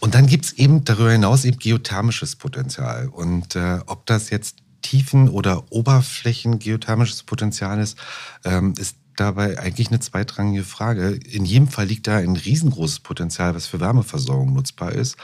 Und 0.00 0.14
dann 0.14 0.26
gibt 0.26 0.46
es 0.46 0.52
eben 0.54 0.84
darüber 0.84 1.12
hinaus 1.12 1.44
eben 1.44 1.58
geothermisches 1.58 2.36
Potenzial. 2.36 3.08
Und 3.08 3.56
äh, 3.56 3.80
ob 3.86 4.06
das 4.06 4.30
jetzt 4.30 4.56
Tiefen- 4.82 5.28
oder 5.28 5.64
Oberflächen-geothermisches 5.70 7.22
Potenzial 7.24 7.80
ist, 7.80 7.98
ähm, 8.44 8.74
ist 8.78 8.96
dabei 9.16 9.58
eigentlich 9.58 9.88
eine 9.88 10.00
zweitrangige 10.00 10.64
Frage. 10.64 11.10
In 11.10 11.44
jedem 11.44 11.68
Fall 11.68 11.86
liegt 11.86 12.06
da 12.06 12.16
ein 12.16 12.36
riesengroßes 12.36 13.00
Potenzial, 13.00 13.54
was 13.54 13.66
für 13.66 13.80
Wärmeversorgung 13.80 14.52
nutzbar 14.52 14.92
ist. 14.92 15.16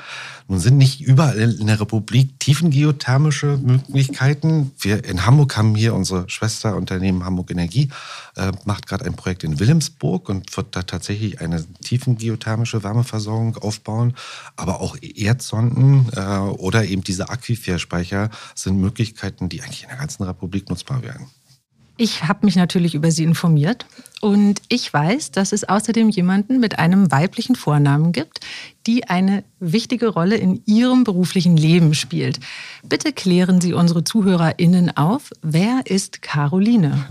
Nun 0.49 0.61
sind 0.61 0.77
nicht 0.77 1.01
überall 1.01 1.57
in 1.59 1.67
der 1.67 1.81
Republik 1.81 2.39
tiefengeothermische 2.39 3.59
Möglichkeiten. 3.59 4.73
Wir 4.79 5.05
in 5.05 5.25
Hamburg 5.27 5.57
haben 5.57 5.75
hier 5.75 5.95
unsere 5.95 6.29
Schwesterunternehmen 6.29 7.25
Hamburg 7.25 7.51
Energie, 7.51 7.91
äh, 8.37 8.53
macht 8.65 8.87
gerade 8.87 9.05
ein 9.05 9.15
Projekt 9.15 9.45
in 9.45 9.59
Wilhelmsburg 9.59 10.29
und 10.29 10.57
wird 10.57 10.77
da 10.77 10.83
tatsächlich 10.83 11.41
eine 11.41 11.65
tiefengeothermische 11.83 12.83
Wärmeversorgung 12.83 13.57
aufbauen. 13.57 14.15
Aber 14.57 14.81
auch 14.81 14.97
Erdsonden 15.01 16.09
äh, 16.15 16.21
oder 16.21 16.85
eben 16.85 17.03
diese 17.03 17.29
Aquiferspeicher 17.29 18.31
sind 18.55 18.81
Möglichkeiten, 18.81 19.49
die 19.49 19.63
eigentlich 19.63 19.85
in 19.85 19.89
der 19.89 19.99
ganzen 19.99 20.25
Republik 20.25 20.69
nutzbar 20.69 21.03
wären. 21.03 21.27
Ich 21.97 22.25
habe 22.25 22.45
mich 22.45 22.57
natürlich 22.57 22.95
über 22.95 23.11
Sie 23.11 23.25
informiert 23.25 23.87
und 24.23 24.63
ich 24.69 24.93
weiß, 24.93 25.31
dass 25.31 25.53
es 25.53 25.65
außerdem 25.65 26.09
jemanden 26.09 26.59
mit 26.59 26.79
einem 26.79 27.11
weiblichen 27.13 27.55
Vornamen 27.55 28.13
gibt, 28.13 28.41
die 28.87 29.09
eine 29.09 29.45
wichtige 29.61 30.09
Rolle 30.09 30.37
in 30.37 30.63
Ihrem 30.65 31.05
beruflichen 31.05 31.57
Leben 31.57 31.95
spielt. 31.95 32.41
Bitte 32.83 33.13
klären 33.13 33.61
Sie 33.61 33.73
unsere 33.73 34.05
ZuhörerInnen 34.05 34.97
auf. 34.97 35.33
Wer 35.43 35.83
ist 35.85 36.23
Caroline? 36.23 37.07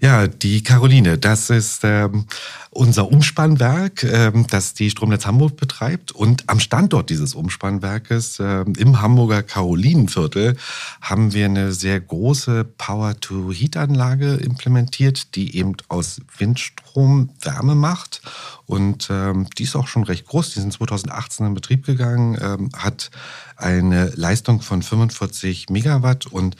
Ja, 0.00 0.26
die 0.26 0.62
Caroline, 0.62 1.18
das 1.18 1.50
ist 1.50 1.80
ähm, 1.82 2.26
unser 2.70 3.10
Umspannwerk, 3.10 4.04
ähm, 4.04 4.46
das 4.48 4.74
die 4.74 4.90
Stromnetz 4.90 5.26
Hamburg 5.26 5.56
betreibt. 5.56 6.12
Und 6.12 6.44
am 6.48 6.60
Standort 6.60 7.10
dieses 7.10 7.34
Umspannwerkes 7.34 8.38
ähm, 8.40 8.74
im 8.78 9.00
Hamburger 9.00 9.42
Karolinenviertel 9.42 10.56
haben 11.00 11.32
wir 11.32 11.46
eine 11.46 11.72
sehr 11.72 12.00
große 12.00 12.64
Power-to-Heat-Anlage 12.64 14.34
implementiert, 14.34 15.34
die 15.34 15.56
eben 15.56 15.74
aus 15.88 16.20
Windstrom 16.36 17.30
Wärme 17.40 17.74
macht. 17.74 18.22
Und 18.66 19.08
ähm, 19.10 19.48
die 19.56 19.64
ist 19.64 19.76
auch 19.76 19.86
schon 19.86 20.04
recht 20.04 20.26
groß. 20.26 20.54
Die 20.54 20.60
sind 20.60 20.72
2018 20.72 21.46
in 21.46 21.54
Betrieb 21.54 21.86
gegangen, 21.86 22.38
ähm, 22.40 22.70
hat 22.76 23.10
eine 23.56 24.10
Leistung 24.14 24.60
von 24.60 24.82
45 24.82 25.68
Megawatt 25.70 26.26
und 26.26 26.56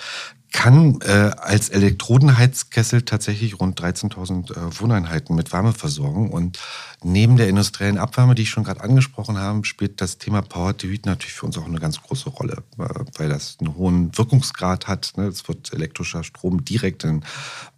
kann 0.53 1.01
äh, 1.03 1.31
als 1.37 1.69
Elektrodenheizkessel 1.69 3.03
tatsächlich 3.03 3.61
rund 3.61 3.81
13.000 3.81 4.53
äh, 4.53 4.81
Wohneinheiten 4.81 5.37
mit 5.37 5.53
Wärme 5.53 5.73
versorgen. 5.73 6.31
Und 6.31 6.59
neben 7.03 7.37
der 7.37 7.49
industriellen 7.49 7.99
Abwärme, 7.99 8.35
die 8.35 8.43
ich 8.43 8.51
schon 8.51 8.65
gerade 8.65 8.81
angesprochen 8.81 9.39
habe, 9.39 9.65
spielt 9.65 10.01
das 10.01 10.19
Thema 10.19 10.41
Power 10.41 10.77
to 10.77 10.89
Heat 10.89 11.07
natürlich 11.07 11.35
für 11.35 11.47
uns 11.47 11.59
auch 11.59 11.67
eine 11.67 11.79
ganz 11.79 12.01
große 12.01 12.31
Rolle, 12.31 12.63
äh, 12.79 12.85
weil 13.17 13.29
das 13.29 13.59
einen 13.61 13.77
hohen 13.77 14.17
Wirkungsgrad 14.17 14.89
hat. 14.89 15.13
Ne? 15.17 15.25
Es 15.25 15.47
wird 15.49 15.73
elektrischer 15.73 16.25
Strom 16.25 16.65
direkt 16.65 17.05
in 17.05 17.25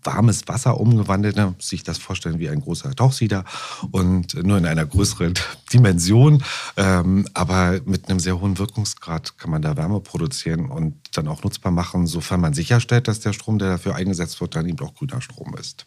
warmes 0.04 0.46
Wasser 0.46 0.80
umgewandelt. 0.80 1.36
Ne? 1.36 1.54
Sich 1.58 1.82
das 1.82 1.98
vorstellen 1.98 2.38
wie 2.38 2.48
ein 2.48 2.60
großer 2.60 2.94
Tauchsieder 2.94 3.44
und 3.90 4.34
nur 4.44 4.58
in 4.58 4.66
einer 4.66 4.86
größeren 4.86 5.34
Dimension. 5.72 6.42
Ähm, 6.76 7.26
aber 7.34 7.80
mit 7.84 8.08
einem 8.08 8.20
sehr 8.20 8.40
hohen 8.40 8.58
Wirkungsgrad 8.58 9.38
kann 9.38 9.50
man 9.50 9.62
da 9.62 9.76
Wärme 9.76 10.00
produzieren 10.00 10.66
und 10.66 10.94
dann 11.16 11.28
auch 11.28 11.42
nutzbar 11.42 11.72
machen, 11.72 12.06
sofern 12.06 12.40
man 12.40 12.54
sicherstellt, 12.60 13.08
dass 13.08 13.20
der 13.20 13.32
Strom, 13.32 13.58
der 13.58 13.70
dafür 13.70 13.94
eingesetzt 13.94 14.40
wird, 14.40 14.54
dann 14.54 14.66
eben 14.66 14.80
auch 14.80 14.94
grüner 14.94 15.20
Strom 15.20 15.54
ist. 15.58 15.86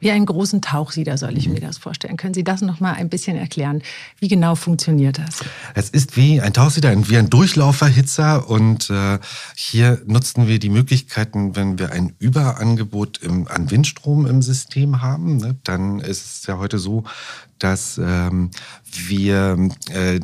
Wie 0.00 0.10
einen 0.10 0.26
großen 0.26 0.62
Tauchsieder 0.62 1.18
soll 1.18 1.36
ich 1.36 1.48
mir 1.48 1.60
das 1.60 1.78
vorstellen. 1.78 2.16
Können 2.16 2.34
Sie 2.34 2.44
das 2.44 2.60
noch 2.60 2.78
mal 2.78 2.92
ein 2.92 3.08
bisschen 3.08 3.36
erklären? 3.36 3.82
Wie 4.20 4.28
genau 4.28 4.54
funktioniert 4.54 5.18
das? 5.18 5.40
Es 5.74 5.90
ist 5.90 6.16
wie 6.16 6.40
ein 6.40 6.52
Tauchsieder, 6.52 6.94
wie 7.08 7.18
ein 7.18 7.30
Durchlauferhitzer. 7.30 8.48
Und 8.48 8.90
äh, 8.90 9.18
hier 9.56 10.00
nutzen 10.06 10.46
wir 10.46 10.60
die 10.60 10.68
Möglichkeiten, 10.68 11.56
wenn 11.56 11.80
wir 11.80 11.90
ein 11.90 12.14
Überangebot 12.20 13.18
im, 13.18 13.48
an 13.48 13.70
Windstrom 13.70 14.26
im 14.26 14.40
System 14.40 15.02
haben, 15.02 15.38
ne, 15.38 15.56
dann 15.64 15.98
ist 15.98 16.24
es 16.24 16.46
ja 16.46 16.58
heute 16.58 16.78
so, 16.78 17.02
dass 17.58 17.98
ähm, 17.98 18.50
wir 19.08 19.68
äh, 19.90 20.20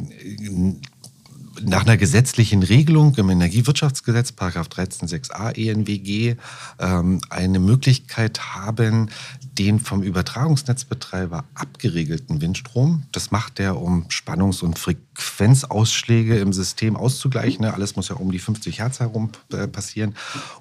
nach 1.67 1.83
einer 1.83 1.97
gesetzlichen 1.97 2.63
Regelung 2.63 3.15
im 3.17 3.31
Energiewirtschaftsgesetz, 3.31 4.33
Paragraph 4.33 4.69
13.6a 4.69 5.57
ENWG, 5.57 6.37
ähm, 6.79 7.21
eine 7.31 7.59
Möglichkeit 7.59 8.55
haben, 8.55 9.11
den 9.59 9.81
vom 9.81 10.03
Übertragungsnetzbetreiber 10.03 11.45
abgeregelten 11.55 12.41
Windstrom, 12.41 13.05
das 13.13 13.31
macht 13.31 13.61
er, 13.61 13.81
um 13.81 14.07
Spannungs- 14.09 14.63
und 14.63 14.79
Frequenzausschläge 14.79 16.39
im 16.39 16.53
System 16.53 16.97
auszugleichen. 16.97 17.65
Alles 17.65 17.97
muss 17.97 18.09
ja 18.09 18.17
um 18.17 18.33
die 18.33 18.39
50 18.39 18.81
Hertz 18.81 19.01
herum 19.01 19.31
äh, 19.53 19.69
passieren. 19.69 20.15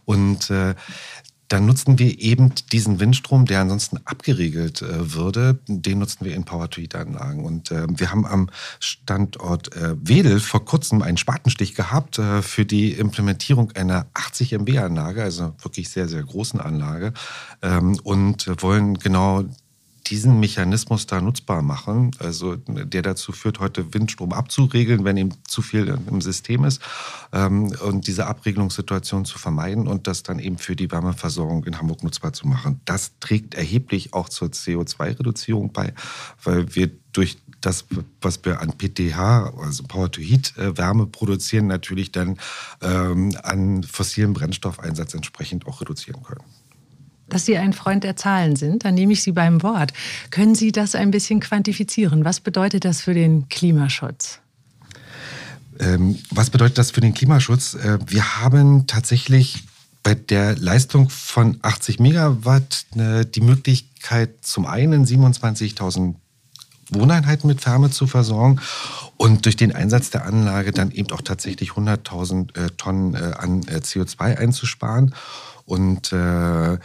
Und 0.06 0.50
äh, 0.50 0.76
dann 1.54 1.68
nutzen 1.68 2.00
wir 2.00 2.20
eben 2.20 2.52
diesen 2.72 3.00
Windstrom, 3.00 3.46
der 3.46 3.62
ansonsten 3.62 4.00
abgeregelt 4.06 4.82
äh, 4.82 5.14
würde, 5.14 5.60
den 5.68 6.00
nutzen 6.00 6.26
wir 6.26 6.34
in 6.34 6.46
Power-to-Heat-Anlagen. 6.46 7.46
Und 7.46 7.70
äh, 7.70 7.86
wir 7.88 8.10
haben 8.10 8.26
am 8.26 8.50
Standort 8.80 9.76
äh, 9.76 9.96
Wedel 10.02 10.40
vor 10.40 10.66
kurzem 10.66 11.04
einen 11.04 11.18
Spatenstich 11.18 11.76
gehabt 11.76 12.20
für 12.42 12.66
die 12.66 12.94
Implementierung 12.94 13.72
einer 13.74 14.08
80 14.16 14.54
MB-Anlage, 14.54 15.22
also 15.22 15.54
wirklich 15.62 15.90
sehr, 15.90 16.08
sehr 16.08 16.24
großen 16.24 16.60
Anlage. 16.60 17.14
Ähm, 17.62 18.00
und 18.04 18.50
wollen 18.62 18.96
genau 18.96 19.44
diesen 20.08 20.40
Mechanismus 20.40 21.08
da 21.08 21.22
nutzbar 21.22 21.62
machen, 21.62 22.12
also 22.20 22.56
der 22.58 23.02
dazu 23.02 23.32
führt, 23.32 23.60
heute 23.60 23.94
Windstrom 23.94 24.34
abzuregeln, 24.34 25.06
wenn 25.06 25.18
ihm 25.18 25.30
zu 25.48 25.62
viel 25.62 25.88
im 25.88 26.22
System 26.22 26.66
ist 26.66 26.82
ähm, 27.32 27.74
und 27.86 28.08
diese 28.08 28.28
Abregelungssituation 28.28 29.24
zu 29.26 29.40
vermeiden 29.40 29.88
und 29.88 30.08
das 30.08 30.24
dann 30.24 30.40
eben 30.40 30.58
für 30.58 30.76
die 30.76 30.92
Wärmeversorgung 30.92 31.64
in 31.66 31.78
Hamburg 31.78 32.04
nutzbar 32.04 32.34
zu 32.34 32.48
machen. 32.48 32.82
Das 32.86 33.14
trägt 33.20 33.56
erheblich 33.56 34.14
auch 34.14 34.28
zur 34.28 34.50
CO2-Reduzierung 34.50 35.72
bei, 35.72 35.94
weil 36.44 36.76
wir 36.76 36.92
durch 37.14 37.38
das, 37.62 37.86
was 38.22 38.44
wir 38.44 38.60
an 38.60 38.74
PTH, 38.78 39.54
also 39.58 39.84
Power-to-Heat-Wärme 39.84 41.04
äh, 41.04 41.08
produzieren, 41.08 41.68
natürlich 41.68 42.12
dann 42.12 42.38
ähm, 42.82 43.34
an 43.44 43.84
fossilen 43.84 44.34
Brennstoffeinsatz 44.34 45.14
entsprechend 45.14 45.66
auch 45.66 45.80
reduzieren 45.80 46.24
können 46.24 46.44
dass 47.34 47.46
Sie 47.46 47.58
ein 47.58 47.74
Freund 47.74 48.04
der 48.04 48.16
Zahlen 48.16 48.56
sind, 48.56 48.86
dann 48.86 48.96
nehme 48.96 49.14
ich 49.14 49.24
Sie 49.24 49.32
beim 49.32 49.64
Wort. 49.64 49.94
Können 50.30 50.56
Sie 50.56 50.72
das 50.72 50.96
ein 50.96 51.12
bisschen 51.12 51.40
quantifizieren? 51.40 52.26
Was 52.26 52.40
bedeutet 52.40 52.86
das 52.86 53.02
für 53.02 53.14
den 53.14 53.50
Klimaschutz? 53.50 54.40
Ähm, 55.80 56.20
was 56.30 56.50
bedeutet 56.50 56.78
das 56.78 56.92
für 56.92 57.02
den 57.02 57.14
Klimaschutz? 57.14 57.74
Äh, 57.76 58.00
wir 58.06 58.40
haben 58.42 58.88
tatsächlich 58.88 59.64
bei 60.04 60.16
der 60.16 60.58
Leistung 60.58 61.10
von 61.10 61.58
80 61.62 62.00
Megawatt 62.00 62.86
äh, 62.96 63.26
die 63.26 63.42
Möglichkeit, 63.42 64.46
zum 64.46 64.66
einen 64.66 65.06
27.000 65.06 66.16
Wohneinheiten 66.90 67.48
mit 67.48 67.66
Wärme 67.66 67.90
zu 67.90 68.08
versorgen 68.08 68.60
und 69.18 69.46
durch 69.46 69.56
den 69.56 69.74
Einsatz 69.74 70.10
der 70.10 70.26
Anlage 70.26 70.72
dann 70.72 70.92
eben 70.92 71.12
auch 71.12 71.22
tatsächlich 71.22 71.72
100.000 71.72 72.58
äh, 72.58 72.70
Tonnen 72.78 73.16
äh, 73.16 73.34
an 73.38 73.64
äh, 73.64 73.78
CO2 73.78 74.38
einzusparen. 74.38 75.16
Und 75.66 76.12
äh, 76.12 76.78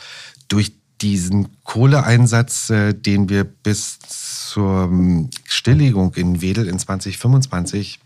durch 0.48 0.72
diesen 1.00 1.62
Kohleeinsatz, 1.62 2.70
äh, 2.70 2.92
den 2.92 3.28
wir 3.28 3.44
bis 3.44 3.98
zur 4.00 4.84
ähm, 4.84 5.30
Stilllegung 5.44 6.14
in 6.14 6.40
Wedel 6.40 6.66
in 6.68 6.78
2025 6.78 8.00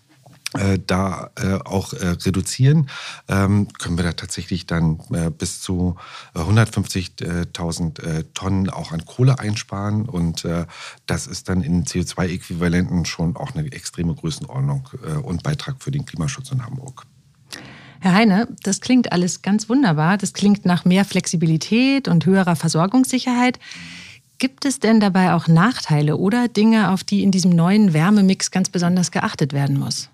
äh, 0.55 0.79
da 0.87 1.31
äh, 1.37 1.55
auch 1.65 1.95
äh, 1.95 2.09
reduzieren, 2.09 2.91
ähm, 3.29 3.69
können 3.79 3.97
wir 3.97 4.05
da 4.05 4.13
tatsächlich 4.13 4.67
dann 4.67 5.01
äh, 5.13 5.31
bis 5.31 5.63
zu 5.63 5.97
150.000 6.35 8.03
äh, 8.03 8.25
Tonnen 8.35 8.69
auch 8.69 8.93
an 8.93 9.07
Kohle 9.07 9.39
einsparen 9.39 10.07
und 10.07 10.47
das 11.07 11.27
ist 11.27 11.49
dann 11.49 11.63
in 11.63 11.85
CO2-Äquivalenten 11.85 13.07
schon 13.07 13.37
auch 13.37 13.55
eine 13.55 13.71
extreme 13.73 14.15
Größenordnung 14.15 14.89
und 15.23 15.43
Beitrag 15.43 15.77
für 15.83 15.91
den 15.91 16.05
Klimaschutz 16.05 16.51
in 16.51 16.65
Hamburg. 16.65 17.07
Herr 18.03 18.15
Heine, 18.15 18.49
das 18.65 18.81
klingt 18.81 19.13
alles 19.13 19.43
ganz 19.43 19.69
wunderbar. 19.69 20.19
Das 20.19 20.33
klingt 20.33 20.67
nach 20.67 20.85
mehr 20.85 21.05
Flexibilität 21.05 22.09
und 22.09 22.27
höherer 22.27 22.57
Versorgungssicherheit. 22.57 23.61
Gibt 24.39 24.65
es 24.65 24.81
denn 24.81 24.99
dabei 24.99 25.35
auch 25.35 25.47
Nachteile 25.47 26.17
oder 26.17 26.49
Dinge, 26.49 26.91
auf 26.91 27.05
die 27.05 27.23
in 27.23 27.31
diesem 27.31 27.53
neuen 27.53 27.93
Wärmemix 27.93 28.51
ganz 28.51 28.71
besonders 28.71 29.13
geachtet 29.13 29.53
werden 29.53 29.79
muss? 29.79 30.11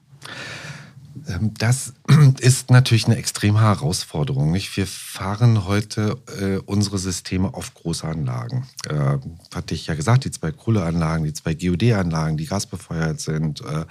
Ähm, 1.29 1.53
das 1.59 1.93
ist 2.41 2.71
natürlich 2.71 3.07
eine 3.07 3.17
extreme 3.17 3.61
Herausforderung. 3.61 4.51
Nicht? 4.51 4.77
Wir 4.77 4.87
fahren 4.87 5.67
heute 5.67 6.19
äh, 6.41 6.57
unsere 6.65 6.99
Systeme 6.99 7.55
auf 7.55 7.75
Großanlagen. 7.75 8.67
Äh, 8.89 9.19
hatte 9.55 9.75
ich 9.75 9.87
ja 9.87 9.95
gesagt, 9.95 10.25
die 10.25 10.31
zwei 10.31 10.51
Kohleanlagen, 10.51 11.25
die 11.25 11.33
zwei 11.33 11.55
GOD-Anlagen, 11.55 12.37
die 12.37 12.47
gasbefeuert 12.47 13.21
sind. 13.21 13.61
Äh, 13.61 13.85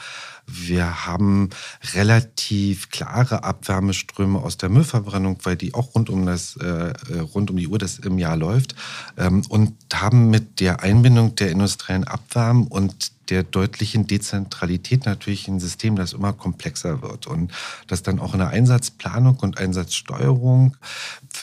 wir 0.46 1.06
haben 1.06 1.50
relativ 1.94 2.90
klare 2.90 3.44
Abwärmeströme 3.44 4.40
aus 4.40 4.58
der 4.58 4.70
Müllverbrennung, 4.70 5.40
weil 5.44 5.58
die 5.58 5.74
auch 5.74 5.94
rund 5.94 6.10
um, 6.10 6.26
das, 6.26 6.56
äh, 6.58 6.94
rund 7.34 7.52
um 7.52 7.58
die 7.58 7.68
Uhr 7.68 7.78
das 7.78 8.00
im 8.00 8.18
Jahr 8.18 8.38
läuft. 8.38 8.76
Ähm, 9.18 9.44
und 9.50 9.74
haben 9.94 10.30
mit 10.30 10.60
der 10.60 10.82
Einbindung 10.84 11.36
der 11.36 11.52
industriellen 11.52 12.06
Abwärme 12.06 12.66
und 12.70 13.17
der 13.30 13.44
deutlichen 13.44 14.08
Dezentralität 14.08 15.06
natürlich 15.06 15.48
ein 15.48 15.60
System, 15.60 15.96
das 15.96 16.14
immer 16.14 16.34
komplexer 16.34 17.02
wird 17.02 17.28
und 17.28 17.52
das 17.88 18.04
dann 18.04 18.20
auch 18.20 18.34
in 18.34 18.40
der 18.40 18.50
Einsatzplanung 18.50 19.38
und 19.40 19.58
Einsatzsteuerung 19.58 20.78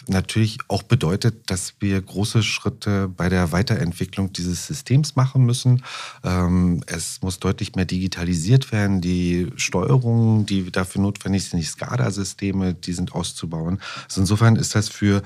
natürlich 0.07 0.59
auch 0.68 0.83
bedeutet, 0.83 1.51
dass 1.51 1.75
wir 1.81 2.01
große 2.01 2.42
Schritte 2.42 3.09
bei 3.09 3.29
der 3.29 3.53
Weiterentwicklung 3.53 4.33
dieses 4.33 4.66
Systems 4.66 5.16
machen 5.16 5.44
müssen. 5.44 5.83
Ähm, 6.23 6.83
es 6.87 7.23
muss 7.23 7.38
deutlich 7.38 7.75
mehr 7.75 7.85
digitalisiert 7.85 8.73
werden. 8.73 9.01
Die 9.01 9.51
Steuerungen, 9.57 10.47
die 10.47 10.70
dafür 10.70 11.03
notwendig 11.03 11.44
sind, 11.44 11.61
die 11.61 11.66
SCADA-Systeme, 11.66 12.75
die 12.75 12.92
sind 12.92 13.12
auszubauen. 13.12 13.81
Also 14.05 14.20
insofern 14.20 14.57
ist 14.57 14.75
das 14.75 14.88
für 14.88 15.23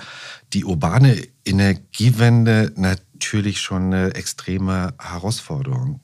die 0.52 0.64
urbane 0.64 1.22
Energiewende 1.44 2.72
natürlich 2.76 3.60
schon 3.60 3.92
eine 3.92 4.14
extreme 4.14 4.94
Herausforderung. 4.98 6.00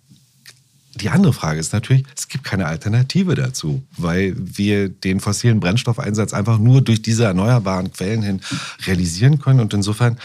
Die 0.96 1.10
andere 1.10 1.32
Frage 1.32 1.58
ist 1.58 1.72
natürlich, 1.72 2.04
es 2.16 2.28
gibt 2.28 2.44
keine 2.44 2.66
Alternative 2.66 3.34
dazu, 3.34 3.82
weil 3.96 4.34
wir 4.36 4.88
den 4.88 5.20
fossilen 5.20 5.60
Brennstoffeinsatz 5.60 6.32
einfach 6.32 6.58
nur 6.58 6.82
durch 6.82 7.02
diese 7.02 7.24
erneuerbaren 7.24 7.92
Quellen 7.92 8.22
hin 8.22 8.40
realisieren 8.86 9.38
können. 9.38 9.60
Und 9.60 9.74
insofern 9.74 10.18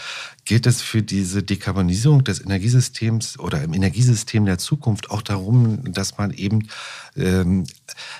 geht 0.44 0.66
es 0.66 0.82
für 0.82 1.02
diese 1.02 1.42
Dekarbonisierung 1.42 2.24
des 2.24 2.40
Energiesystems 2.40 3.38
oder 3.38 3.62
im 3.62 3.74
Energiesystem 3.74 4.46
der 4.46 4.58
Zukunft 4.58 5.10
auch 5.10 5.22
darum, 5.22 5.92
dass 5.92 6.18
man 6.18 6.32
eben 6.32 6.68
ähm, 7.16 7.66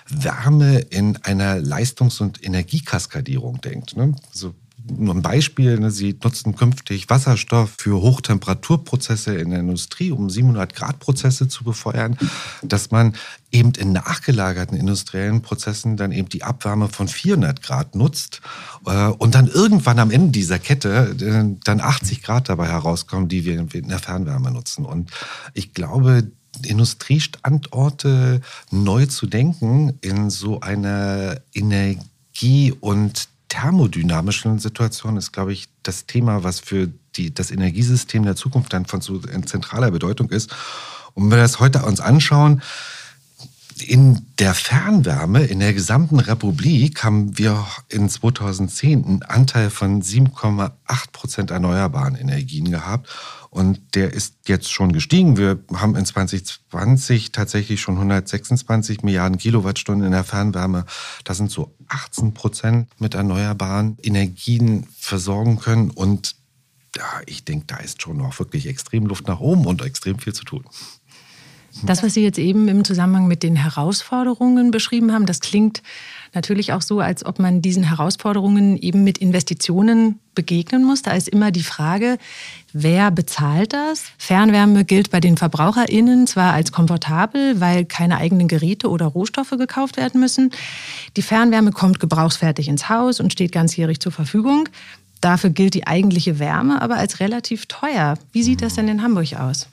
Wärme 0.09 0.79
in 0.79 1.17
einer 1.19 1.57
Leistungs- 1.57 2.21
und 2.21 2.45
Energiekaskadierung 2.45 3.61
denkt. 3.61 3.97
Ne? 3.97 4.15
Also 4.31 4.55
nur 4.89 5.15
ein 5.15 5.23
Beispiel, 5.23 5.79
ne, 5.79 5.91
sie 5.91 6.17
nutzen 6.23 6.55
künftig 6.55 7.09
Wasserstoff 7.11 7.75
für 7.79 8.01
Hochtemperaturprozesse 8.01 9.35
in 9.35 9.51
der 9.51 9.61
Industrie, 9.61 10.11
um 10.11 10.31
700 10.31 10.75
Grad 10.75 10.99
Prozesse 10.99 11.49
zu 11.49 11.65
befeuern, 11.65 12.17
dass 12.63 12.91
man 12.91 13.15
eben 13.51 13.73
in 13.73 13.93
nachgelagerten 13.93 14.77
industriellen 14.77 15.43
Prozessen 15.43 15.97
dann 15.97 16.13
eben 16.13 16.29
die 16.29 16.43
Abwärme 16.43 16.89
von 16.89 17.09
400 17.09 17.63
Grad 17.63 17.95
nutzt 17.95 18.41
äh, 18.87 19.07
und 19.07 19.35
dann 19.35 19.49
irgendwann 19.49 19.99
am 19.99 20.11
Ende 20.11 20.31
dieser 20.31 20.59
Kette 20.59 21.17
äh, 21.21 21.57
dann 21.65 21.81
80 21.81 22.23
Grad 22.23 22.49
dabei 22.49 22.69
herauskommen, 22.69 23.29
die 23.29 23.45
wir 23.45 23.59
in 23.59 23.89
der 23.89 23.99
Fernwärme 23.99 24.51
nutzen. 24.51 24.85
Und 24.85 25.11
ich 25.55 25.75
glaube, 25.75 26.31
Industriestandorte 26.65 28.41
neu 28.71 29.07
zu 29.07 29.27
denken 29.27 29.99
in 30.01 30.31
so 30.31 30.61
einer 30.61 31.41
Energie- 31.55 32.73
und 32.81 33.29
thermodynamischen 33.51 34.59
Situation 34.59 35.19
ist, 35.19 35.33
glaube 35.33 35.53
ich, 35.53 35.69
das 35.83 36.07
Thema, 36.07 36.43
was 36.43 36.61
für 36.61 36.89
die, 37.17 37.35
das 37.35 37.51
Energiesystem 37.51 38.25
der 38.25 38.37
Zukunft 38.37 38.73
dann 38.73 38.87
von 38.87 39.03
so 39.03 39.19
zentraler 39.19 39.91
Bedeutung 39.91 40.31
ist. 40.31 40.51
Und 41.13 41.25
wenn 41.25 41.39
wir 41.39 41.43
das 41.43 41.61
heute 41.61 41.85
uns 41.85 42.01
anschauen, 42.01 42.63
in 43.83 44.27
der 44.39 44.55
Fernwärme 44.55 45.45
in 45.45 45.61
der 45.61 45.73
gesamten 45.73 46.19
Republik 46.19 47.05
haben 47.05 47.39
wir 47.39 47.67
in 47.89 48.09
2010 48.09 49.05
einen 49.05 49.23
Anteil 49.23 49.71
von 49.71 50.03
7,8 50.03 50.73
Prozent 51.13 51.51
erneuerbaren 51.51 52.15
Energien 52.15 52.71
gehabt. 52.71 53.09
Und 53.51 53.97
der 53.97 54.13
ist 54.13 54.37
jetzt 54.47 54.71
schon 54.71 54.93
gestiegen. 54.93 55.37
Wir 55.37 55.59
haben 55.75 55.97
in 55.97 56.05
2020 56.05 57.33
tatsächlich 57.33 57.81
schon 57.81 57.97
126 57.97 59.03
Milliarden 59.03 59.39
Kilowattstunden 59.39 60.07
in 60.07 60.13
der 60.13 60.23
Fernwärme. 60.25 60.85
Das 61.25 61.39
sind 61.39 61.51
so 61.51 61.75
18 61.89 62.33
Prozent 62.33 62.89
mit 63.01 63.15
erneuerbaren 63.15 63.99
Energien 64.03 64.87
versorgen 64.97 65.59
können. 65.59 65.91
Und 65.91 66.37
ja, 66.97 67.05
ich 67.27 67.45
denke, 67.45 67.67
da 67.67 67.77
ist 67.79 68.03
schon 68.03 68.19
noch 68.19 68.39
wirklich 68.39 68.67
extrem 68.67 69.07
Luft 69.07 69.27
nach 69.27 69.41
oben 69.41 69.67
und 69.67 69.83
extrem 69.83 70.19
viel 70.19 70.33
zu 70.33 70.45
tun. 70.45 70.65
Das, 71.85 72.03
was 72.03 72.15
Sie 72.15 72.23
jetzt 72.23 72.39
eben 72.39 72.67
im 72.69 72.85
Zusammenhang 72.85 73.29
mit 73.29 73.43
den 73.43 73.55
Herausforderungen 73.55 74.71
beschrieben 74.71 75.13
haben, 75.13 75.25
das 75.25 75.41
klingt 75.41 75.83
natürlich 76.35 76.73
auch 76.73 76.83
so, 76.83 77.01
als 77.01 77.25
ob 77.25 77.39
man 77.39 77.63
diesen 77.63 77.85
Herausforderungen 77.85 78.77
eben 78.77 79.05
mit 79.05 79.19
Investitionen 79.19 80.19
begegnen 80.35 80.85
muss. 80.85 81.03
Da 81.03 81.13
ist 81.13 81.29
immer 81.29 81.51
die 81.51 81.63
Frage, 81.63 82.19
wer 82.73 83.11
bezahlt 83.11 83.73
das? 83.73 84.05
Fernwärme 84.19 84.85
gilt 84.85 85.11
bei 85.11 85.21
den 85.21 85.37
VerbraucherInnen 85.37 86.27
zwar 86.27 86.53
als 86.53 86.73
komfortabel, 86.73 87.61
weil 87.61 87.85
keine 87.85 88.19
eigenen 88.19 88.49
Geräte 88.49 88.89
oder 88.89 89.07
Rohstoffe 89.07 89.51
gekauft 89.51 89.97
werden 89.97 90.21
müssen. 90.21 90.51
Die 91.17 91.23
Fernwärme 91.23 91.71
kommt 91.71 92.01
gebrauchsfertig 92.01 92.69
ins 92.69 92.89
Haus 92.89 93.21
und 93.21 93.33
steht 93.33 93.53
ganzjährig 93.53 94.01
zur 94.01 94.13
Verfügung. 94.13 94.69
Dafür 95.21 95.51
gilt 95.51 95.75
die 95.75 95.87
eigentliche 95.87 96.39
Wärme 96.39 96.81
aber 96.81 96.97
als 96.97 97.21
relativ 97.21 97.67
teuer. 97.67 98.19
Wie 98.33 98.43
sieht 98.43 98.63
das 98.63 98.75
denn 98.75 98.89
in 98.89 99.03
Hamburg 99.03 99.35
aus? 99.35 99.69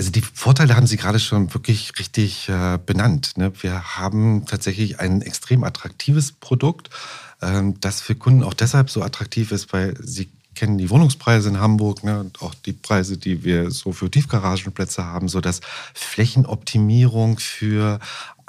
Also 0.00 0.12
die 0.12 0.22
Vorteile 0.22 0.76
haben 0.76 0.86
Sie 0.86 0.96
gerade 0.96 1.20
schon 1.20 1.52
wirklich 1.52 1.98
richtig 1.98 2.48
äh, 2.48 2.78
benannt. 2.86 3.36
Ne? 3.36 3.52
Wir 3.60 3.98
haben 3.98 4.46
tatsächlich 4.46 4.98
ein 4.98 5.20
extrem 5.20 5.62
attraktives 5.62 6.32
Produkt, 6.32 6.88
ähm, 7.42 7.78
das 7.82 8.00
für 8.00 8.14
Kunden 8.14 8.42
auch 8.42 8.54
deshalb 8.54 8.88
so 8.88 9.02
attraktiv 9.02 9.52
ist, 9.52 9.74
weil 9.74 9.94
sie 10.02 10.30
kennen 10.54 10.78
die 10.78 10.88
Wohnungspreise 10.88 11.50
in 11.50 11.60
Hamburg 11.60 12.02
ne, 12.02 12.18
und 12.18 12.40
auch 12.40 12.54
die 12.54 12.72
Preise, 12.72 13.18
die 13.18 13.44
wir 13.44 13.70
so 13.70 13.92
für 13.92 14.10
Tiefgaragenplätze 14.10 15.04
haben, 15.04 15.28
so 15.28 15.42
dass 15.42 15.60
Flächenoptimierung 15.92 17.38
für 17.38 18.00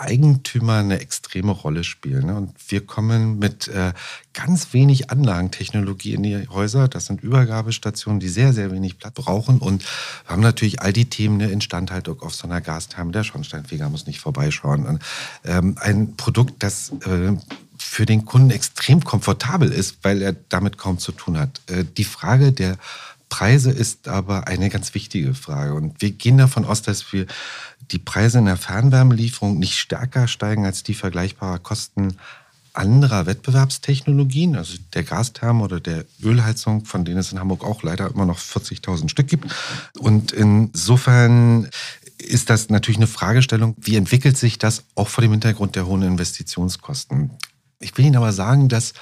Eigentümer 0.02 0.78
eine 0.78 1.00
extreme 1.00 1.52
Rolle 1.52 1.84
spielen. 1.84 2.26
Ne? 2.26 2.36
Und 2.36 2.54
wir 2.68 2.86
kommen 2.86 3.40
mit 3.40 3.68
äh, 3.68 3.94
ganz 4.34 4.74
wenig 4.74 5.12
Anlagentechnologie 5.12 6.14
in 6.14 6.24
die 6.24 6.48
Häuser. 6.50 6.88
Das 6.88 7.06
sind 7.06 7.22
Übergabestationen, 7.22 8.20
die 8.20 8.30
sehr, 8.30 8.54
sehr 8.54 8.72
wenig 8.72 8.98
Platz 8.98 9.14
brauchen. 9.14 9.60
Und 9.60 9.84
wir 10.26 10.34
haben 10.34 10.42
natürlich 10.42 10.82
all 10.82 10.92
die 10.92 11.10
Themen, 11.10 11.42
eine 11.42 11.52
Instandhaltung 11.52 12.22
auf 12.22 12.34
so 12.34 12.48
einer 12.48 12.62
Gastherme. 12.62 13.12
Der 13.12 13.24
Schornsteinfeger 13.24 13.90
muss 13.90 14.08
nicht 14.08 14.20
vorbeischauen. 14.20 14.86
Und, 14.86 15.04
ähm, 15.46 15.76
ein 15.80 16.16
Produkt, 16.16 16.64
das 16.64 16.92
äh, 17.06 17.34
für 17.78 18.06
den 18.06 18.26
Kunden 18.26 18.52
extrem 18.52 19.04
komfortabel 19.04 19.72
ist, 19.72 19.98
weil 20.04 20.22
er 20.22 20.34
damit 20.50 20.78
kaum 20.78 20.98
zu 20.98 21.12
tun 21.12 21.38
hat. 21.38 21.62
Äh, 21.68 21.84
die 21.98 22.04
Frage 22.04 22.52
der 22.52 22.78
Preise 23.32 23.72
ist 23.72 24.10
aber 24.10 24.48
eine 24.48 24.70
ganz 24.70 24.94
wichtige 24.94 25.34
Frage. 25.34 25.74
Und 25.74 26.02
wir 26.02 26.12
gehen 26.12 26.38
davon 26.38 26.66
aus, 26.66 26.82
dass 26.82 27.12
wir 27.14 27.26
die 27.90 27.98
Preise 27.98 28.40
in 28.40 28.46
der 28.46 28.58
Fernwärmelieferung 28.58 29.58
nicht 29.58 29.80
stärker 29.80 30.28
steigen 30.28 30.66
als 30.66 30.84
die 30.84 30.94
vergleichbaren 30.94 31.64
Kosten 31.64 32.18
anderer 32.74 33.26
Wettbewerbstechnologien, 33.26 34.56
also 34.56 34.78
der 34.94 35.04
Gastherme 35.04 35.64
oder 35.64 35.80
der 35.80 36.06
Ölheizung, 36.22 36.86
von 36.86 37.04
denen 37.06 37.20
es 37.20 37.32
in 37.32 37.40
Hamburg 37.40 37.64
auch 37.64 37.84
leider 37.84 38.10
immer 38.10 38.26
noch 38.26 38.38
40.000 38.38 39.10
Stück 39.10 39.28
gibt. 39.28 39.46
Und 39.98 40.34
insofern 40.34 41.70
ist 42.18 42.50
das 42.50 42.70
natürlich 42.70 43.00
eine 43.00 43.08
Fragestellung, 43.08 43.76
wie 43.80 43.96
entwickelt 43.96 44.38
sich 44.38 44.60
das 44.60 44.84
auch 44.96 45.08
vor 45.08 45.22
dem 45.22 45.32
Hintergrund 45.32 45.76
der 45.76 45.86
hohen 45.86 46.04
Investitionskosten? 46.04 47.32
Ich 47.82 47.98
will 47.98 48.06
Ihnen 48.06 48.16
aber 48.16 48.32
sagen, 48.32 48.70
dass 48.70 48.94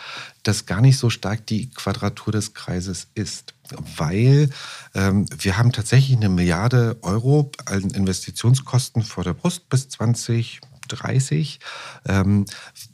das 0.44 0.66
gar 0.66 0.82
nicht 0.82 0.98
so 0.98 1.10
stark 1.10 1.46
die 1.46 1.70
Quadratur 1.70 2.32
des 2.32 2.54
Kreises 2.54 3.08
ist, 3.14 3.54
weil 3.98 4.50
ähm, 4.96 5.26
wir 5.38 5.58
haben 5.58 5.72
tatsächlich 5.72 6.16
eine 6.16 6.30
Milliarde 6.30 6.98
Euro 7.02 7.52
an 7.66 7.90
Investitionskosten 7.92 9.04
vor 9.04 9.24
der 9.24 9.34
Brust 9.34 9.70
bis 9.70 9.90
2030. 9.90 11.60
Ähm, 12.08 12.46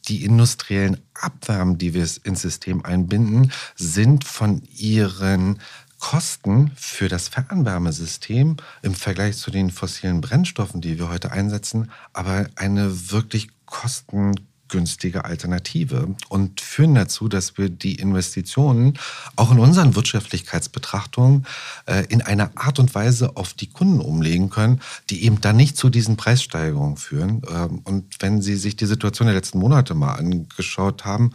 die 0.08 0.26
industriellen 0.26 0.98
Abwärmen, 1.14 1.78
die 1.78 1.94
wir 1.94 2.08
ins 2.24 2.42
System 2.42 2.84
einbinden, 2.84 3.52
sind 3.76 4.26
von 4.26 4.64
ihren 4.76 5.60
Kosten 6.00 6.72
für 6.76 7.08
das 7.08 7.30
Fernwärmesystem 7.30 8.58
im 8.82 8.94
Vergleich 8.96 9.38
zu 9.38 9.50
den 9.50 9.72
fossilen 9.72 10.20
Brennstoffen, 10.22 10.82
die 10.82 11.00
wir 11.00 11.10
heute 11.10 11.32
einsetzen, 11.32 11.90
aber 12.12 12.48
eine 12.56 13.12
wirklich 13.12 13.50
kosten 13.66 14.36
günstige 14.76 15.24
Alternative 15.24 16.14
und 16.28 16.60
führen 16.60 16.96
dazu, 16.96 17.30
dass 17.30 17.58
wir 17.58 17.70
die 17.70 17.96
Investitionen 17.96 18.96
auch 19.38 19.54
in 19.54 19.60
unseren 19.60 19.96
Wirtschaftlichkeitsbetrachtungen 19.96 21.46
äh, 21.86 22.04
in 22.10 22.22
einer 22.22 22.52
Art 22.56 22.78
und 22.80 22.94
Weise 22.94 23.38
auf 23.38 23.54
die 23.54 23.70
Kunden 23.70 24.02
umlegen 24.02 24.50
können, 24.50 24.82
die 25.10 25.24
eben 25.24 25.40
dann 25.40 25.56
nicht 25.56 25.78
zu 25.78 25.90
diesen 25.90 26.18
Preissteigerungen 26.18 26.98
führen. 26.98 27.42
Ähm, 27.50 27.80
und 27.86 28.16
wenn 28.20 28.42
Sie 28.42 28.58
sich 28.58 28.76
die 28.76 28.86
Situation 28.86 29.28
der 29.28 29.36
letzten 29.36 29.60
Monate 29.60 29.94
mal 29.94 30.16
angeschaut 30.16 31.06
haben, 31.06 31.32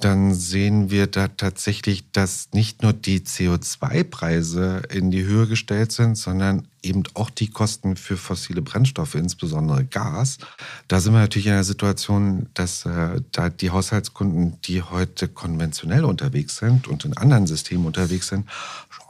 dann 0.00 0.34
sehen 0.34 0.90
wir 0.90 1.06
da 1.06 1.28
tatsächlich, 1.28 2.10
dass 2.10 2.48
nicht 2.52 2.82
nur 2.82 2.92
die 2.92 3.20
CO2-Preise 3.20 4.82
in 4.90 5.10
die 5.10 5.24
Höhe 5.24 5.46
gestellt 5.46 5.92
sind, 5.92 6.16
sondern 6.16 6.66
eben 6.82 7.04
auch 7.14 7.30
die 7.30 7.48
Kosten 7.48 7.96
für 7.96 8.16
fossile 8.16 8.60
Brennstoffe, 8.60 9.14
insbesondere 9.14 9.84
Gas. 9.84 10.38
Da 10.88 11.00
sind 11.00 11.12
wir 11.14 11.20
natürlich 11.20 11.46
in 11.46 11.52
einer 11.52 11.64
Situation, 11.64 12.48
dass 12.54 12.84
äh, 12.84 13.20
da 13.32 13.48
die 13.48 13.70
Haushaltskunden, 13.70 14.60
die 14.62 14.82
heute 14.82 15.28
konventionell 15.28 16.04
unterwegs 16.04 16.56
sind 16.58 16.88
und 16.88 17.04
in 17.04 17.16
anderen 17.16 17.46
Systemen 17.46 17.86
unterwegs 17.86 18.28
sind, 18.28 18.46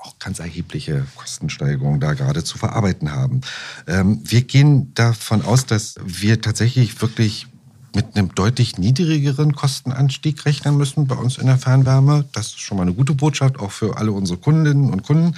auch 0.04 0.18
ganz 0.18 0.38
erhebliche 0.38 1.06
Kostensteigerungen 1.16 1.98
da 1.98 2.12
gerade 2.12 2.44
zu 2.44 2.58
verarbeiten 2.58 3.10
haben. 3.10 3.40
Ähm, 3.86 4.20
wir 4.22 4.42
gehen 4.42 4.92
davon 4.94 5.42
aus, 5.42 5.66
dass 5.66 5.96
wir 6.04 6.40
tatsächlich 6.40 7.00
wirklich 7.00 7.46
mit 7.94 8.16
einem 8.16 8.34
deutlich 8.34 8.78
niedrigeren 8.78 9.54
Kostenanstieg 9.54 10.44
rechnen 10.44 10.76
müssen 10.76 11.06
bei 11.06 11.14
uns 11.14 11.38
in 11.38 11.46
der 11.46 11.58
Fernwärme. 11.58 12.24
Das 12.32 12.48
ist 12.48 12.60
schon 12.60 12.76
mal 12.76 12.82
eine 12.82 12.94
gute 12.94 13.14
Botschaft, 13.14 13.58
auch 13.58 13.70
für 13.70 13.96
alle 13.96 14.12
unsere 14.12 14.38
Kundinnen 14.38 14.92
und 14.92 15.02
Kunden. 15.02 15.36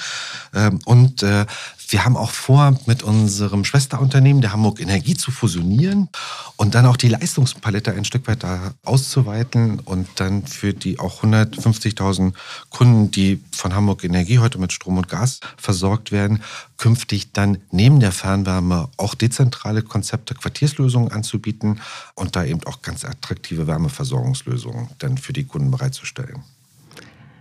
Ähm, 0.54 0.78
und 0.84 1.22
äh, 1.22 1.46
wir 1.88 2.04
haben 2.04 2.16
auch 2.16 2.30
vor, 2.30 2.78
mit 2.86 3.02
unserem 3.02 3.64
Schwesterunternehmen, 3.64 4.42
der 4.42 4.52
Hamburg 4.52 4.80
Energie, 4.80 5.14
zu 5.14 5.30
fusionieren 5.30 6.08
und 6.56 6.74
dann 6.74 6.86
auch 6.86 6.96
die 6.96 7.08
Leistungspalette 7.08 7.92
ein 7.92 8.04
Stück 8.04 8.26
weit 8.26 8.42
da 8.42 8.74
auszuweiten 8.84 9.78
und 9.80 10.08
dann 10.16 10.46
für 10.46 10.74
die 10.74 10.98
auch 10.98 11.22
150.000 11.22 12.32
Kunden, 12.70 13.10
die 13.10 13.40
von 13.52 13.74
Hamburg 13.74 14.04
Energie 14.04 14.38
heute 14.38 14.58
mit 14.58 14.72
Strom 14.72 14.98
und 14.98 15.08
Gas 15.08 15.40
versorgt 15.56 16.10
werden, 16.10 16.42
künftig 16.76 17.32
dann 17.32 17.58
neben 17.70 18.00
der 18.00 18.12
Fernwärme 18.12 18.88
auch 18.96 19.14
dezentrale 19.14 19.82
Konzepte, 19.82 20.34
Quartierslösungen 20.34 21.12
anzubieten 21.12 21.80
und 22.14 22.36
da 22.36 22.44
eben 22.44 22.64
auch 22.64 22.82
ganz 22.82 23.04
attraktive 23.04 23.66
Wärmeversorgungslösungen 23.66 24.88
dann 24.98 25.18
für 25.18 25.32
die 25.32 25.44
Kunden 25.44 25.70
bereitzustellen. 25.70 26.42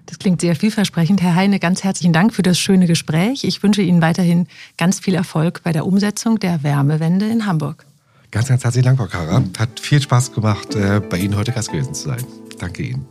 Das 0.06 0.20
klingt 0.20 0.41
sehr 0.41 0.56
vielversprechend. 0.56 1.22
Herr 1.22 1.36
Heine, 1.36 1.60
ganz 1.60 1.84
herzlichen 1.84 2.13
Dank 2.13 2.34
für 2.34 2.44
das 2.44 2.60
schöne 2.60 2.86
Gespräch. 2.86 3.44
Ich 3.44 3.63
wünsche 3.63 3.82
Ihnen 3.82 4.02
weiterhin 4.02 4.48
ganz 4.78 5.00
viel 5.00 5.15
Erfolg 5.15 5.62
bei 5.63 5.72
der 5.72 5.86
Umsetzung 5.86 6.39
der 6.39 6.63
Wärmewende 6.63 7.28
in 7.28 7.46
Hamburg. 7.46 7.86
Ganz, 8.32 8.50
ganz 8.50 8.63
herzlichen 8.63 8.86
Dank, 8.86 8.98
Frau 8.98 9.08
Kara. 9.08 9.44
Hat 9.58 9.80
viel 9.80 10.02
Spaß 10.02 10.34
gemacht, 10.34 10.76
äh, 10.76 11.00
bei 11.00 11.18
Ihnen 11.18 11.36
heute 11.38 11.52
Gast 11.52 11.72
gewesen 11.72 11.94
zu 11.94 12.10
sein. 12.10 12.24
Danke 12.60 12.84
Ihnen. 12.84 13.06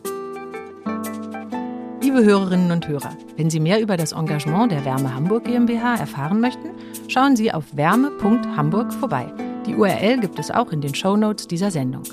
Liebe 2.02 2.22
Hörerinnen 2.22 2.70
und 2.70 2.86
Hörer, 2.86 3.16
wenn 3.36 3.50
Sie 3.50 3.58
mehr 3.58 3.80
über 3.80 3.96
das 3.96 4.12
Engagement 4.12 4.70
der 4.70 4.84
Wärme 4.84 5.14
Hamburg 5.14 5.44
GmbH 5.46 5.96
erfahren 5.96 6.40
möchten, 6.40 6.68
schauen 7.08 7.34
Sie 7.34 7.50
auf 7.50 7.64
wärme.hamburg 7.72 8.92
vorbei. 8.92 9.32
Die 9.66 9.74
URL 9.74 10.20
gibt 10.20 10.38
es 10.38 10.50
auch 10.50 10.70
in 10.70 10.80
den 10.80 10.94
Shownotes 10.94 11.48
dieser 11.48 11.70
Sendung. 11.70 12.04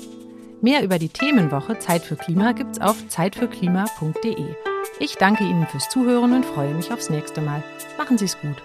Mehr 0.60 0.82
über 0.82 0.98
die 0.98 1.08
Themenwoche 1.08 1.78
Zeit 1.78 2.02
für 2.02 2.16
Klima 2.16 2.52
gibt's 2.52 2.80
auf 2.80 2.96
zeitfürklima.de. 3.08 4.71
Ich 5.02 5.16
danke 5.16 5.42
Ihnen 5.42 5.66
fürs 5.66 5.88
Zuhören 5.88 6.32
und 6.32 6.46
freue 6.46 6.72
mich 6.74 6.92
aufs 6.92 7.10
nächste 7.10 7.40
Mal. 7.40 7.64
Machen 7.98 8.18
Sie 8.18 8.26
es 8.26 8.38
gut. 8.38 8.62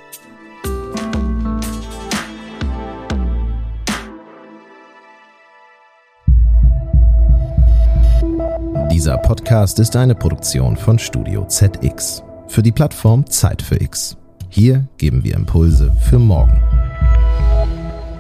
Dieser 8.92 9.18
Podcast 9.18 9.80
ist 9.80 9.96
eine 9.96 10.14
Produktion 10.14 10.78
von 10.78 11.00
Studio 11.00 11.44
ZX 11.48 12.22
für 12.48 12.62
die 12.62 12.72
Plattform 12.72 13.26
Zeit 13.26 13.64
für 13.64 13.82
X. 13.82 14.16
Hier 14.50 14.88
geben 15.00 15.24
wir 15.24 15.34
Impulse 15.34 15.92
für 16.08 16.20
morgen. 16.20 16.62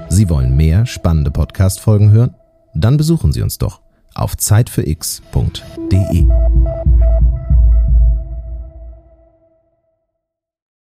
Sie 0.09 0.27
wollen 0.27 0.57
mehr 0.57 0.87
spannende 0.87 1.29
Podcast-Folgen 1.29 2.09
hören? 2.09 2.33
Dann 2.73 2.97
besuchen 2.97 3.31
Sie 3.31 3.43
uns 3.43 3.59
doch 3.59 3.81
auf 4.15 4.35
zeitfürx.de. 4.35 6.25